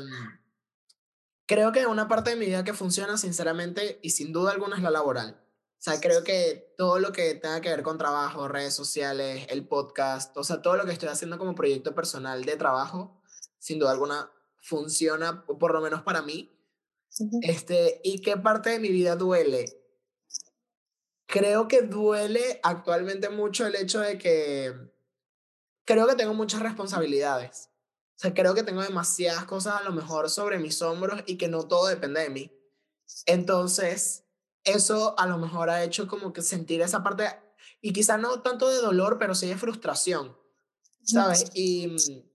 creo 1.46 1.70
que 1.70 1.87
una 1.87 2.09
parte 2.09 2.31
de 2.31 2.37
mi 2.37 2.46
vida 2.46 2.64
que 2.64 2.72
funciona, 2.72 3.16
sinceramente, 3.16 4.00
y 4.02 4.11
sin 4.11 4.33
duda 4.33 4.50
alguna 4.50 4.76
es 4.76 4.83
la 4.83 4.90
laboral. 4.90 5.40
O 5.78 5.81
sea, 5.81 6.00
creo 6.00 6.24
que 6.24 6.74
todo 6.76 6.98
lo 6.98 7.12
que 7.12 7.35
tenga 7.37 7.61
que 7.61 7.68
ver 7.68 7.85
con 7.85 7.98
trabajo, 7.98 8.48
redes 8.48 8.74
sociales, 8.74 9.46
el 9.50 9.68
podcast, 9.68 10.37
o 10.37 10.42
sea, 10.42 10.61
todo 10.61 10.76
lo 10.76 10.85
que 10.85 10.92
estoy 10.92 11.09
haciendo 11.09 11.38
como 11.38 11.54
proyecto 11.54 11.94
personal 11.94 12.44
de 12.44 12.57
trabajo, 12.57 13.22
sin 13.61 13.78
duda 13.78 13.92
alguna 13.92 14.33
funciona, 14.60 15.44
por 15.44 15.72
lo 15.72 15.80
menos 15.80 16.02
para 16.02 16.22
mí, 16.22 16.58
este, 17.42 18.00
¿Y 18.04 18.20
qué 18.20 18.36
parte 18.36 18.70
de 18.70 18.80
mi 18.80 18.88
vida 18.88 19.16
duele? 19.16 19.64
Creo 21.26 21.68
que 21.68 21.82
duele 21.82 22.60
actualmente 22.62 23.28
mucho 23.28 23.66
el 23.66 23.74
hecho 23.74 24.00
de 24.00 24.18
que 24.18 24.74
creo 25.84 26.06
que 26.06 26.14
tengo 26.14 26.34
muchas 26.34 26.62
responsabilidades. 26.62 27.70
O 28.16 28.20
sea, 28.20 28.34
creo 28.34 28.54
que 28.54 28.62
tengo 28.62 28.82
demasiadas 28.82 29.44
cosas 29.44 29.80
a 29.80 29.84
lo 29.84 29.92
mejor 29.92 30.30
sobre 30.30 30.58
mis 30.58 30.80
hombros 30.82 31.22
y 31.26 31.36
que 31.36 31.48
no 31.48 31.66
todo 31.66 31.86
depende 31.86 32.20
de 32.20 32.30
mí. 32.30 32.52
Entonces, 33.26 34.24
eso 34.64 35.18
a 35.18 35.26
lo 35.26 35.38
mejor 35.38 35.70
ha 35.70 35.84
hecho 35.84 36.08
como 36.08 36.32
que 36.32 36.42
sentir 36.42 36.80
esa 36.80 37.02
parte 37.02 37.24
y 37.80 37.92
quizá 37.92 38.16
no 38.16 38.42
tanto 38.42 38.68
de 38.68 38.78
dolor, 38.78 39.18
pero 39.18 39.34
sí 39.34 39.46
de 39.46 39.56
frustración, 39.56 40.36
¿sabes? 41.04 41.50
Y 41.54 41.86
mm, 41.88 42.27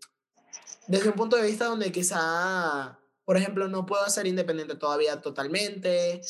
desde 0.87 1.09
un 1.09 1.15
punto 1.15 1.35
de 1.35 1.43
vista 1.43 1.65
donde 1.65 1.91
quizá, 1.91 2.99
por 3.25 3.37
ejemplo, 3.37 3.67
no 3.67 3.85
puedo 3.85 4.07
ser 4.09 4.27
independiente 4.27 4.75
todavía 4.75 5.21
totalmente, 5.21 6.21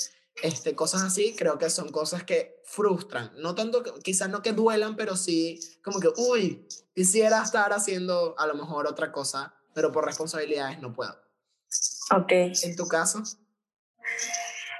este, 0.41 0.75
cosas 0.75 1.03
así, 1.03 1.35
creo 1.35 1.57
que 1.57 1.69
son 1.69 1.89
cosas 1.89 2.23
que 2.23 2.61
frustran. 2.65 3.31
No 3.37 3.55
tanto, 3.55 3.83
quizás 4.03 4.29
no 4.29 4.41
que 4.41 4.51
duelan, 4.51 4.95
pero 4.95 5.15
sí 5.15 5.59
como 5.83 5.99
que, 5.99 6.09
uy, 6.17 6.67
quisiera 6.95 7.43
estar 7.43 7.71
haciendo 7.73 8.35
a 8.37 8.47
lo 8.47 8.55
mejor 8.55 8.87
otra 8.87 9.11
cosa, 9.11 9.53
pero 9.73 9.91
por 9.91 10.05
responsabilidades 10.05 10.79
no 10.79 10.93
puedo. 10.93 11.15
Ok. 12.11 12.31
¿En 12.31 12.75
tu 12.75 12.87
caso? 12.87 13.23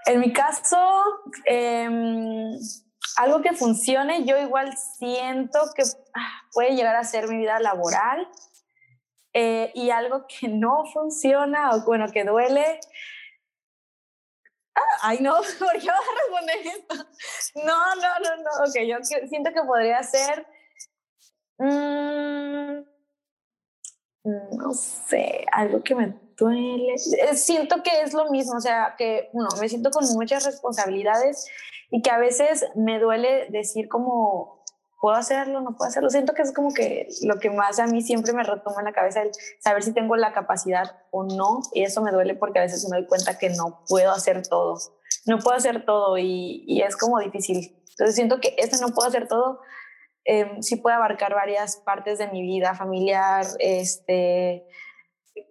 En 0.06 0.20
mi 0.20 0.34
caso, 0.34 0.78
em, 1.46 2.58
algo 3.18 3.42
que 3.42 3.54
funcione, 3.54 4.26
yo 4.26 4.38
igual 4.38 4.74
siento 4.98 5.60
que 5.76 5.84
ah, 6.14 6.42
puede 6.52 6.76
llegar 6.76 6.96
a 6.96 7.04
ser 7.04 7.28
mi 7.28 7.38
vida 7.38 7.60
laboral. 7.60 8.28
Eh, 9.34 9.72
y 9.74 9.90
algo 9.90 10.28
que 10.28 10.48
no 10.48 10.86
funciona 10.94 11.72
o 11.72 11.84
bueno, 11.86 12.06
que 12.12 12.24
duele, 12.24 12.80
ay 15.02 15.20
no, 15.22 15.36
¿por 15.60 15.72
qué 15.80 15.88
vas 15.88 16.00
a 16.00 16.22
responder 16.22 16.58
esto? 16.68 16.96
No, 17.66 17.96
no, 17.96 18.20
no, 18.20 18.44
no, 18.44 18.52
ok, 18.68 18.76
yo 18.88 18.98
siento 19.28 19.52
que 19.52 19.64
podría 19.64 20.04
ser, 20.04 20.46
mm, 21.58 22.84
no 24.24 24.74
sé, 24.74 25.46
algo 25.52 25.84
que 25.84 25.96
me 25.96 26.14
duele. 26.38 26.94
Eh, 26.94 27.36
siento 27.36 27.84
que 27.84 28.02
es 28.02 28.14
lo 28.14 28.30
mismo, 28.30 28.58
o 28.58 28.62
sea, 28.62 28.96
que, 28.98 29.30
uno, 29.34 29.50
me 29.60 29.70
siento 29.70 29.92
con 29.92 30.06
muchas 30.14 30.46
responsabilidades 30.46 31.48
y 31.90 32.02
que 32.02 32.10
a 32.10 32.18
veces 32.18 32.66
me 32.76 33.00
duele 33.00 33.48
decir 33.50 33.88
como, 33.90 34.63
puedo 35.04 35.18
hacerlo, 35.18 35.60
no 35.60 35.76
puedo 35.76 35.90
hacerlo. 35.90 36.10
Siento 36.10 36.34
que 36.34 36.44
es 36.44 36.54
como 36.54 36.74
que 36.74 37.10
lo 37.24 37.38
que 37.38 37.50
más 37.50 37.78
a 37.78 37.88
mí 37.88 38.02
siempre 38.02 38.32
me 38.32 38.42
retoma 38.42 38.80
en 38.80 38.86
la 38.86 38.94
cabeza, 38.94 39.22
el 39.22 39.32
saber 39.60 39.84
si 39.84 39.94
tengo 39.94 40.16
la 40.16 40.32
capacidad 40.32 40.96
o 41.12 41.26
no. 41.26 41.60
Y 41.74 41.84
eso 41.84 42.02
me 42.02 42.14
duele 42.14 42.36
porque 42.36 42.60
a 42.60 42.62
veces 42.62 42.88
me 42.90 43.00
doy 43.00 43.06
cuenta 43.06 43.38
que 43.38 43.50
no 43.50 43.84
puedo 43.90 44.14
hacer 44.14 44.48
todo. 44.48 44.80
No 45.26 45.40
puedo 45.40 45.58
hacer 45.58 45.84
todo 45.84 46.18
y, 46.18 46.64
y 46.66 46.84
es 46.84 46.96
como 46.96 47.20
difícil. 47.20 47.84
Entonces 47.90 48.16
siento 48.16 48.40
que 48.40 48.56
ese 48.58 48.80
no 48.80 48.94
puedo 48.94 49.10
hacer 49.10 49.28
todo. 49.28 49.60
Eh, 50.24 50.50
sí 50.62 50.78
puede 50.78 50.96
abarcar 50.96 51.34
varias 51.34 51.76
partes 51.76 52.18
de 52.18 52.30
mi 52.30 52.42
vida 52.42 52.74
familiar, 52.74 53.46
este, 53.60 54.66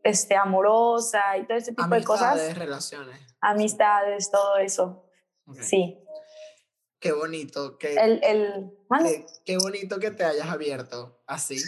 este, 0.02 0.34
amorosa 0.34 1.36
y 1.36 1.46
todo 1.46 1.58
ese 1.58 1.74
tipo 1.74 1.94
de 1.94 2.04
cosas. 2.04 2.32
Amistades, 2.32 2.58
relaciones. 2.58 3.36
Amistades, 3.42 4.30
todo 4.30 4.56
eso. 4.56 5.04
Sí. 5.60 6.01
Qué 7.02 7.10
bonito. 7.10 7.78
que 7.78 7.94
el, 7.94 8.20
el, 8.22 8.72
qué, 9.44 9.58
bonito 9.58 9.98
que 9.98 10.12
te 10.12 10.24
hayas 10.24 10.48
abierto 10.48 11.20
así. 11.26 11.60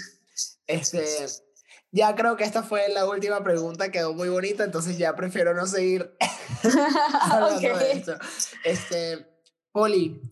Este, 0.69 1.05
ya 1.91 2.15
creo 2.15 2.37
que 2.37 2.45
esta 2.45 2.63
fue 2.63 2.89
la 2.89 3.05
última 3.05 3.43
pregunta, 3.43 3.91
quedó 3.91 4.15
muy 4.15 4.29
bonita, 4.29 4.63
entonces 4.63 4.97
ya 4.97 5.17
prefiero 5.17 5.53
no 5.53 5.67
seguir 5.67 6.17
hablando 7.21 7.79
de 7.79 7.93
esto. 7.93 8.15
Este, 8.63 9.27
Poli, 9.73 10.23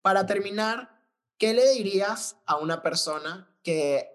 para 0.00 0.26
terminar, 0.26 0.96
¿qué 1.38 1.52
le 1.52 1.68
dirías 1.70 2.36
a 2.46 2.56
una 2.58 2.84
persona 2.84 3.52
que 3.64 4.08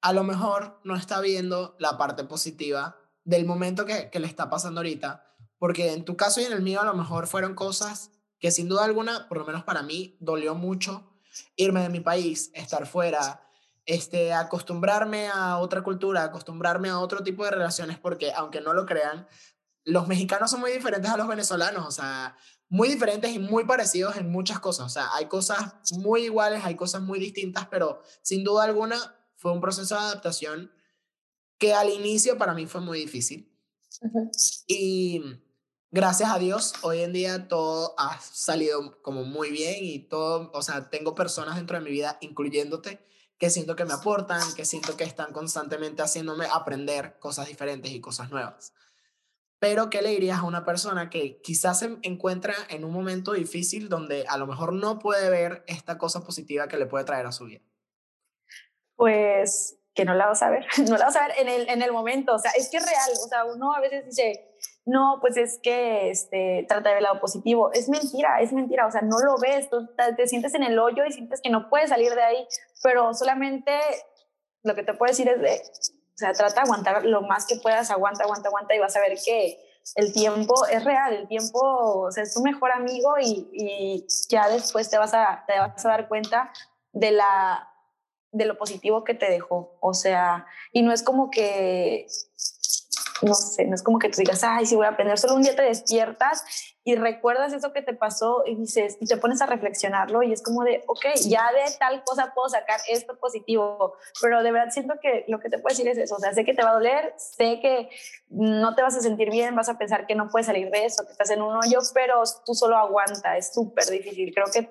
a 0.00 0.12
lo 0.12 0.24
mejor 0.24 0.80
no 0.82 0.96
está 0.96 1.20
viendo 1.20 1.76
la 1.78 1.96
parte 1.96 2.24
positiva 2.24 2.98
del 3.22 3.44
momento 3.44 3.86
que, 3.86 4.10
que 4.10 4.18
le 4.18 4.26
está 4.26 4.50
pasando 4.50 4.80
ahorita? 4.80 5.24
Porque 5.58 5.92
en 5.92 6.04
tu 6.04 6.16
caso 6.16 6.40
y 6.40 6.44
en 6.44 6.52
el 6.52 6.62
mío 6.62 6.80
a 6.80 6.86
lo 6.86 6.94
mejor 6.94 7.28
fueron 7.28 7.54
cosas 7.54 8.10
que 8.38 8.50
sin 8.50 8.68
duda 8.68 8.84
alguna, 8.84 9.28
por 9.28 9.38
lo 9.38 9.44
menos 9.44 9.64
para 9.64 9.82
mí, 9.82 10.16
dolió 10.20 10.54
mucho 10.54 11.12
irme 11.56 11.82
de 11.82 11.88
mi 11.88 12.00
país, 12.00 12.50
estar 12.54 12.86
fuera, 12.86 13.42
este, 13.84 14.32
acostumbrarme 14.32 15.28
a 15.28 15.58
otra 15.58 15.82
cultura, 15.82 16.24
acostumbrarme 16.24 16.88
a 16.88 16.98
otro 16.98 17.22
tipo 17.22 17.44
de 17.44 17.50
relaciones, 17.50 17.98
porque 17.98 18.32
aunque 18.32 18.60
no 18.60 18.74
lo 18.74 18.86
crean, 18.86 19.26
los 19.84 20.08
mexicanos 20.08 20.50
son 20.50 20.60
muy 20.60 20.72
diferentes 20.72 21.10
a 21.10 21.16
los 21.16 21.28
venezolanos, 21.28 21.86
o 21.86 21.90
sea, 21.90 22.36
muy 22.68 22.88
diferentes 22.88 23.30
y 23.30 23.38
muy 23.38 23.64
parecidos 23.64 24.16
en 24.16 24.30
muchas 24.30 24.58
cosas, 24.58 24.86
o 24.86 24.88
sea, 24.88 25.14
hay 25.14 25.26
cosas 25.26 25.74
muy 25.92 26.24
iguales, 26.24 26.64
hay 26.64 26.74
cosas 26.74 27.02
muy 27.02 27.20
distintas, 27.20 27.68
pero 27.68 28.02
sin 28.22 28.42
duda 28.42 28.64
alguna 28.64 28.96
fue 29.36 29.52
un 29.52 29.60
proceso 29.60 29.94
de 29.94 30.00
adaptación 30.00 30.72
que 31.58 31.72
al 31.72 31.88
inicio 31.88 32.36
para 32.36 32.54
mí 32.54 32.66
fue 32.66 32.80
muy 32.80 32.98
difícil. 32.98 33.52
Y 34.66 35.22
gracias 35.96 36.30
a 36.30 36.38
Dios, 36.38 36.74
hoy 36.82 37.00
en 37.00 37.14
día 37.14 37.48
todo 37.48 37.94
ha 37.96 38.20
salido 38.20 39.00
como 39.00 39.24
muy 39.24 39.50
bien 39.50 39.76
y 39.80 39.98
todo, 40.00 40.50
o 40.52 40.60
sea, 40.60 40.90
tengo 40.90 41.14
personas 41.14 41.56
dentro 41.56 41.78
de 41.78 41.84
mi 41.84 41.90
vida, 41.90 42.18
incluyéndote, 42.20 43.00
que 43.38 43.48
siento 43.48 43.76
que 43.76 43.86
me 43.86 43.94
aportan, 43.94 44.42
que 44.54 44.66
siento 44.66 44.94
que 44.94 45.04
están 45.04 45.32
constantemente 45.32 46.02
haciéndome 46.02 46.48
aprender 46.52 47.18
cosas 47.18 47.48
diferentes 47.48 47.90
y 47.92 48.02
cosas 48.02 48.30
nuevas. 48.30 48.74
Pero, 49.58 49.88
¿qué 49.88 50.02
le 50.02 50.10
dirías 50.10 50.40
a 50.40 50.42
una 50.42 50.66
persona 50.66 51.08
que 51.08 51.40
quizás 51.40 51.78
se 51.78 51.96
encuentra 52.02 52.54
en 52.68 52.84
un 52.84 52.92
momento 52.92 53.32
difícil 53.32 53.88
donde 53.88 54.26
a 54.28 54.36
lo 54.36 54.46
mejor 54.46 54.74
no 54.74 54.98
puede 54.98 55.30
ver 55.30 55.64
esta 55.66 55.96
cosa 55.96 56.22
positiva 56.22 56.68
que 56.68 56.76
le 56.76 56.84
puede 56.84 57.06
traer 57.06 57.24
a 57.24 57.32
su 57.32 57.46
vida? 57.46 57.62
Pues 58.96 59.78
que 59.94 60.04
no 60.04 60.12
la 60.12 60.26
vas 60.26 60.42
a 60.42 60.50
ver, 60.50 60.66
no 60.90 60.98
la 60.98 61.06
vas 61.06 61.16
a 61.16 61.26
ver 61.26 61.38
en 61.38 61.48
el, 61.48 61.70
en 61.70 61.80
el 61.80 61.90
momento, 61.90 62.34
o 62.34 62.38
sea, 62.38 62.50
es 62.50 62.68
que 62.68 62.76
es 62.76 62.84
real, 62.84 63.10
o 63.12 63.28
sea, 63.28 63.46
uno 63.46 63.72
a 63.72 63.80
veces 63.80 64.04
dice, 64.04 64.50
no, 64.86 65.18
pues 65.20 65.36
es 65.36 65.58
que 65.60 66.10
este, 66.10 66.64
trata 66.68 66.90
de 66.90 66.94
ver 66.94 67.02
lado 67.02 67.20
positivo. 67.20 67.72
Es 67.72 67.88
mentira, 67.88 68.40
es 68.40 68.52
mentira. 68.52 68.86
O 68.86 68.90
sea, 68.92 69.02
no 69.02 69.18
lo 69.18 69.36
ves, 69.36 69.68
tú 69.68 69.88
te, 70.16 70.28
sientes 70.28 70.54
en 70.54 70.62
el 70.62 70.78
hoyo 70.78 71.04
y 71.04 71.12
sientes 71.12 71.40
que 71.42 71.50
no 71.50 71.68
puedes 71.68 71.90
salir 71.90 72.14
de 72.14 72.22
ahí, 72.22 72.46
pero 72.84 73.12
solamente 73.12 73.72
lo 74.62 74.76
que 74.76 74.84
te 74.84 74.94
puedo 74.94 75.10
decir 75.10 75.28
es 75.28 75.40
de, 75.40 75.54
o 75.54 76.16
sea, 76.18 76.32
trata 76.32 76.54
de 76.54 76.60
aguantar 76.60 77.04
lo 77.04 77.22
más 77.22 77.46
que 77.46 77.56
puedas, 77.56 77.90
aguanta, 77.90 78.22
aguanta, 78.22 78.48
aguanta 78.48 78.76
y 78.76 78.78
vas 78.78 78.96
a 78.96 79.00
ver 79.00 79.18
que 79.24 79.58
el 79.96 80.12
tiempo 80.12 80.54
es 80.66 80.84
real, 80.84 81.14
el 81.14 81.26
tiempo, 81.26 82.08
es 82.08 82.34
tu 82.34 82.42
mejor 82.42 82.70
amigo 82.70 83.14
y, 83.20 83.50
y 83.52 84.06
ya 84.28 84.48
después 84.48 84.88
te 84.88 84.98
vas, 84.98 85.14
a, 85.14 85.44
te 85.48 85.58
vas 85.58 85.84
a 85.84 85.88
dar 85.88 86.08
cuenta 86.08 86.52
de 86.92 87.10
la 87.10 87.72
de 88.32 88.44
lo 88.44 88.58
positivo 88.58 89.02
que 89.02 89.14
te 89.14 89.30
dejó, 89.30 89.78
o 89.80 89.94
sea, 89.94 90.46
y 90.70 90.82
no 90.82 90.92
es 90.92 91.02
como 91.02 91.30
que 91.30 92.06
no 93.22 93.34
sé, 93.34 93.64
no 93.64 93.74
es 93.74 93.82
como 93.82 93.98
que 93.98 94.08
tú 94.08 94.16
digas, 94.18 94.42
ay, 94.44 94.66
sí 94.66 94.76
voy 94.76 94.86
a 94.86 94.90
aprender, 94.90 95.18
solo 95.18 95.34
un 95.34 95.42
día 95.42 95.56
te 95.56 95.62
despiertas 95.62 96.44
y 96.84 96.94
recuerdas 96.94 97.52
eso 97.52 97.72
que 97.72 97.82
te 97.82 97.94
pasó 97.94 98.44
y 98.46 98.54
dices, 98.54 98.96
y 99.00 99.06
te 99.06 99.16
pones 99.16 99.40
a 99.42 99.46
reflexionarlo 99.46 100.22
y 100.22 100.32
es 100.32 100.42
como 100.42 100.62
de, 100.62 100.84
ok, 100.86 101.04
ya 101.26 101.50
de 101.52 101.72
tal 101.78 102.04
cosa 102.04 102.32
puedo 102.34 102.48
sacar 102.48 102.80
esto 102.88 103.18
positivo, 103.18 103.94
pero 104.20 104.42
de 104.42 104.52
verdad 104.52 104.70
siento 104.70 104.94
que 105.02 105.24
lo 105.28 105.40
que 105.40 105.48
te 105.48 105.58
puedo 105.58 105.74
decir 105.74 105.88
es 105.88 105.98
eso, 105.98 106.16
o 106.16 106.18
sea, 106.18 106.32
sé 106.32 106.44
que 106.44 106.54
te 106.54 106.62
va 106.62 106.70
a 106.70 106.74
doler, 106.74 107.14
sé 107.16 107.60
que 107.60 107.88
no 108.28 108.74
te 108.74 108.82
vas 108.82 108.96
a 108.96 109.00
sentir 109.00 109.30
bien, 109.30 109.56
vas 109.56 109.68
a 109.68 109.78
pensar 109.78 110.06
que 110.06 110.14
no 110.14 110.28
puedes 110.28 110.46
salir 110.46 110.70
de 110.70 110.84
eso, 110.84 111.04
que 111.04 111.12
estás 111.12 111.30
en 111.30 111.42
un 111.42 111.56
hoyo, 111.56 111.80
pero 111.94 112.22
tú 112.44 112.54
solo 112.54 112.76
aguanta, 112.76 113.36
es 113.36 113.52
súper 113.52 113.86
difícil, 113.86 114.32
creo 114.34 114.46
que 114.52 114.68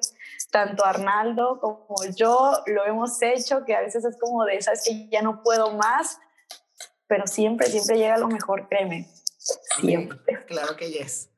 tanto 0.51 0.86
Arnaldo 0.86 1.60
como 1.60 1.97
yo 2.15 2.53
lo 2.67 2.86
hemos 2.86 3.21
hecho, 3.21 3.65
que 3.65 3.75
a 3.75 3.81
veces 3.81 4.05
es 4.05 4.17
como 4.17 4.45
de, 4.45 4.62
sabes 4.62 4.84
que 4.86 5.10
ya 5.10 5.21
no 5.21 5.41
puedo 5.43 5.71
más, 5.71 6.19
pero 7.08 7.28
siempre, 7.28 7.68
siempre 7.68 7.98
llega 7.98 8.18
lo 8.18 8.28
mejor, 8.28 8.68
créeme. 8.68 9.10
Siempre. 9.80 10.46
Claro 10.48 10.76
que 10.76 10.91
yes. 10.91 11.30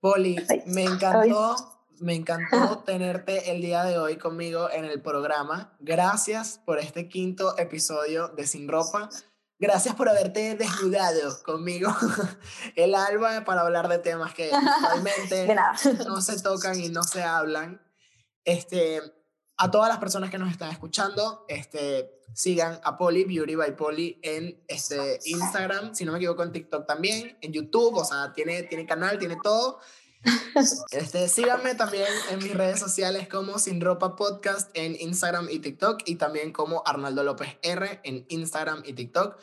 Poli, 0.00 0.36
me 0.66 0.84
encantó, 0.84 1.56
me 1.98 2.14
encantó 2.14 2.78
tenerte 2.86 3.50
el 3.50 3.60
día 3.60 3.84
de 3.84 3.98
hoy 3.98 4.16
conmigo 4.16 4.70
en 4.70 4.84
el 4.84 5.02
programa. 5.02 5.76
Gracias 5.80 6.60
por 6.64 6.78
este 6.78 7.08
quinto 7.08 7.58
episodio 7.58 8.28
de 8.28 8.46
Sin 8.46 8.68
Ropa. 8.68 9.10
Gracias 9.58 9.94
por 9.94 10.08
haberte 10.08 10.54
desnudado 10.54 11.42
conmigo 11.42 11.94
el 12.76 12.94
alba 12.94 13.44
para 13.44 13.60
hablar 13.60 13.88
de 13.88 13.98
temas 13.98 14.32
que 14.32 14.50
realmente 14.50 15.54
no 16.06 16.22
se 16.22 16.40
tocan 16.40 16.80
y 16.80 16.88
no 16.88 17.02
se 17.02 17.22
hablan. 17.22 17.82
Este, 18.44 19.02
a 19.58 19.70
todas 19.70 19.90
las 19.90 19.98
personas 19.98 20.30
que 20.30 20.38
nos 20.38 20.50
están 20.50 20.70
escuchando, 20.70 21.44
este, 21.46 22.19
sigan 22.34 22.80
a 22.84 22.96
Poli, 22.96 23.24
Beauty 23.24 23.54
by 23.54 23.76
Poli, 23.76 24.18
en 24.22 24.62
este 24.68 25.18
Instagram, 25.24 25.94
si 25.94 26.04
no 26.04 26.12
me 26.12 26.18
equivoco, 26.18 26.42
en 26.42 26.52
TikTok 26.52 26.86
también, 26.86 27.36
en 27.40 27.52
YouTube, 27.52 27.96
o 27.96 28.04
sea, 28.04 28.32
tiene, 28.32 28.62
tiene 28.64 28.86
canal, 28.86 29.18
tiene 29.18 29.36
todo. 29.42 29.78
Este, 30.90 31.28
síganme 31.28 31.74
también 31.74 32.08
en 32.30 32.38
mis 32.38 32.52
redes 32.52 32.78
sociales 32.78 33.28
como 33.28 33.58
Sin 33.58 33.80
Ropa 33.80 34.16
Podcast 34.16 34.70
en 34.74 34.94
Instagram 35.00 35.48
y 35.50 35.60
TikTok 35.60 36.02
y 36.04 36.16
también 36.16 36.52
como 36.52 36.82
Arnaldo 36.84 37.24
López 37.24 37.56
R 37.62 38.00
en 38.04 38.26
Instagram 38.28 38.82
y 38.84 38.92
TikTok. 38.92 39.38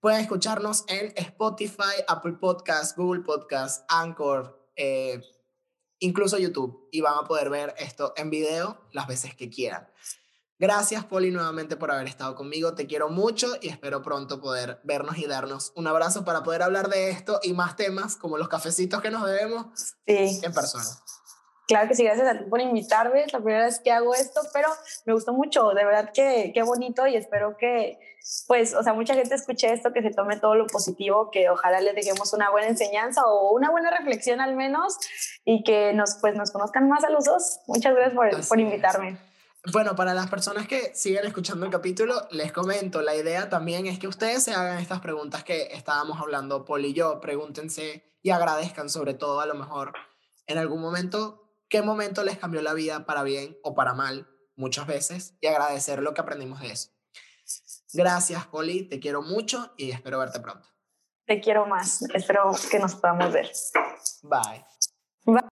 Pueden 0.00 0.20
escucharnos 0.20 0.84
en 0.88 1.12
Spotify, 1.16 2.02
Apple 2.08 2.34
Podcast, 2.40 2.96
Google 2.96 3.22
Podcast, 3.22 3.84
Anchor, 3.88 4.70
eh, 4.74 5.20
incluso 6.00 6.38
YouTube 6.38 6.88
y 6.90 7.00
van 7.00 7.18
a 7.18 7.24
poder 7.24 7.50
ver 7.50 7.74
esto 7.78 8.12
en 8.16 8.30
video 8.30 8.86
las 8.92 9.06
veces 9.06 9.34
que 9.34 9.48
quieran. 9.48 9.88
Gracias, 10.58 11.04
Poli, 11.04 11.30
nuevamente 11.30 11.76
por 11.76 11.90
haber 11.90 12.06
estado 12.06 12.34
conmigo. 12.34 12.74
Te 12.74 12.86
quiero 12.86 13.10
mucho 13.10 13.56
y 13.60 13.68
espero 13.68 14.02
pronto 14.02 14.40
poder 14.40 14.80
vernos 14.84 15.18
y 15.18 15.26
darnos 15.26 15.72
un 15.76 15.86
abrazo 15.86 16.24
para 16.24 16.42
poder 16.42 16.62
hablar 16.62 16.88
de 16.88 17.10
esto 17.10 17.40
y 17.42 17.52
más 17.52 17.76
temas 17.76 18.16
como 18.16 18.38
los 18.38 18.48
cafecitos 18.48 19.02
que 19.02 19.10
nos 19.10 19.26
debemos 19.26 19.66
en 20.06 20.52
persona. 20.52 20.84
Claro 21.68 21.88
que 21.88 21.96
sí, 21.96 22.04
gracias 22.04 22.28
a 22.28 22.38
ti 22.38 22.44
por 22.48 22.60
invitarme. 22.60 23.24
Es 23.24 23.32
la 23.32 23.40
primera 23.40 23.64
vez 23.64 23.80
que 23.80 23.90
hago 23.90 24.14
esto, 24.14 24.40
pero 24.54 24.68
me 25.04 25.12
gustó 25.12 25.32
mucho. 25.32 25.70
De 25.70 25.84
verdad 25.84 26.10
que 26.14 26.52
qué 26.54 26.62
bonito 26.62 27.06
y 27.06 27.16
espero 27.16 27.56
que, 27.58 27.98
pues, 28.46 28.72
o 28.74 28.82
sea, 28.84 28.94
mucha 28.94 29.14
gente 29.14 29.34
escuche 29.34 29.72
esto, 29.72 29.92
que 29.92 30.00
se 30.00 30.10
tome 30.10 30.38
todo 30.38 30.54
lo 30.54 30.68
positivo, 30.68 31.30
que 31.30 31.50
ojalá 31.50 31.80
les 31.80 31.96
dejemos 31.96 32.32
una 32.32 32.50
buena 32.50 32.68
enseñanza 32.68 33.26
o 33.26 33.52
una 33.52 33.70
buena 33.70 33.90
reflexión 33.90 34.40
al 34.40 34.54
menos 34.54 34.96
y 35.44 35.64
que 35.64 35.92
nos, 35.92 36.18
pues, 36.20 36.36
nos 36.36 36.52
conozcan 36.52 36.88
más 36.88 37.02
a 37.02 37.10
los 37.10 37.24
dos. 37.24 37.58
Muchas 37.66 37.94
gracias 37.94 38.14
por, 38.14 38.48
por 38.48 38.60
invitarme. 38.60 39.18
Bueno, 39.72 39.96
para 39.96 40.14
las 40.14 40.30
personas 40.30 40.68
que 40.68 40.94
siguen 40.94 41.26
escuchando 41.26 41.66
el 41.66 41.72
capítulo, 41.72 42.28
les 42.30 42.52
comento, 42.52 43.02
la 43.02 43.16
idea 43.16 43.48
también 43.48 43.86
es 43.86 43.98
que 43.98 44.06
ustedes 44.06 44.44
se 44.44 44.54
hagan 44.54 44.78
estas 44.78 45.00
preguntas 45.00 45.42
que 45.42 45.68
estábamos 45.72 46.20
hablando, 46.20 46.64
Paul 46.64 46.84
y 46.84 46.92
yo, 46.92 47.20
pregúntense 47.20 48.04
y 48.22 48.30
agradezcan 48.30 48.88
sobre 48.88 49.14
todo 49.14 49.40
a 49.40 49.46
lo 49.46 49.54
mejor 49.54 49.92
en 50.46 50.58
algún 50.58 50.80
momento 50.80 51.46
qué 51.68 51.82
momento 51.82 52.22
les 52.22 52.38
cambió 52.38 52.62
la 52.62 52.74
vida 52.74 53.06
para 53.06 53.24
bien 53.24 53.58
o 53.64 53.74
para 53.74 53.92
mal, 53.92 54.28
muchas 54.54 54.86
veces, 54.86 55.34
y 55.40 55.48
agradecer 55.48 56.00
lo 56.00 56.14
que 56.14 56.20
aprendimos 56.20 56.60
de 56.60 56.70
eso. 56.70 56.90
Gracias, 57.92 58.46
Poli, 58.46 58.84
te 58.88 59.00
quiero 59.00 59.22
mucho 59.22 59.72
y 59.76 59.90
espero 59.90 60.20
verte 60.20 60.38
pronto. 60.38 60.68
Te 61.26 61.40
quiero 61.40 61.66
más, 61.66 62.02
espero 62.14 62.52
que 62.70 62.78
nos 62.78 62.94
podamos 62.94 63.32
ver. 63.32 63.50
Bye. 64.22 64.64
Bye. 65.24 65.42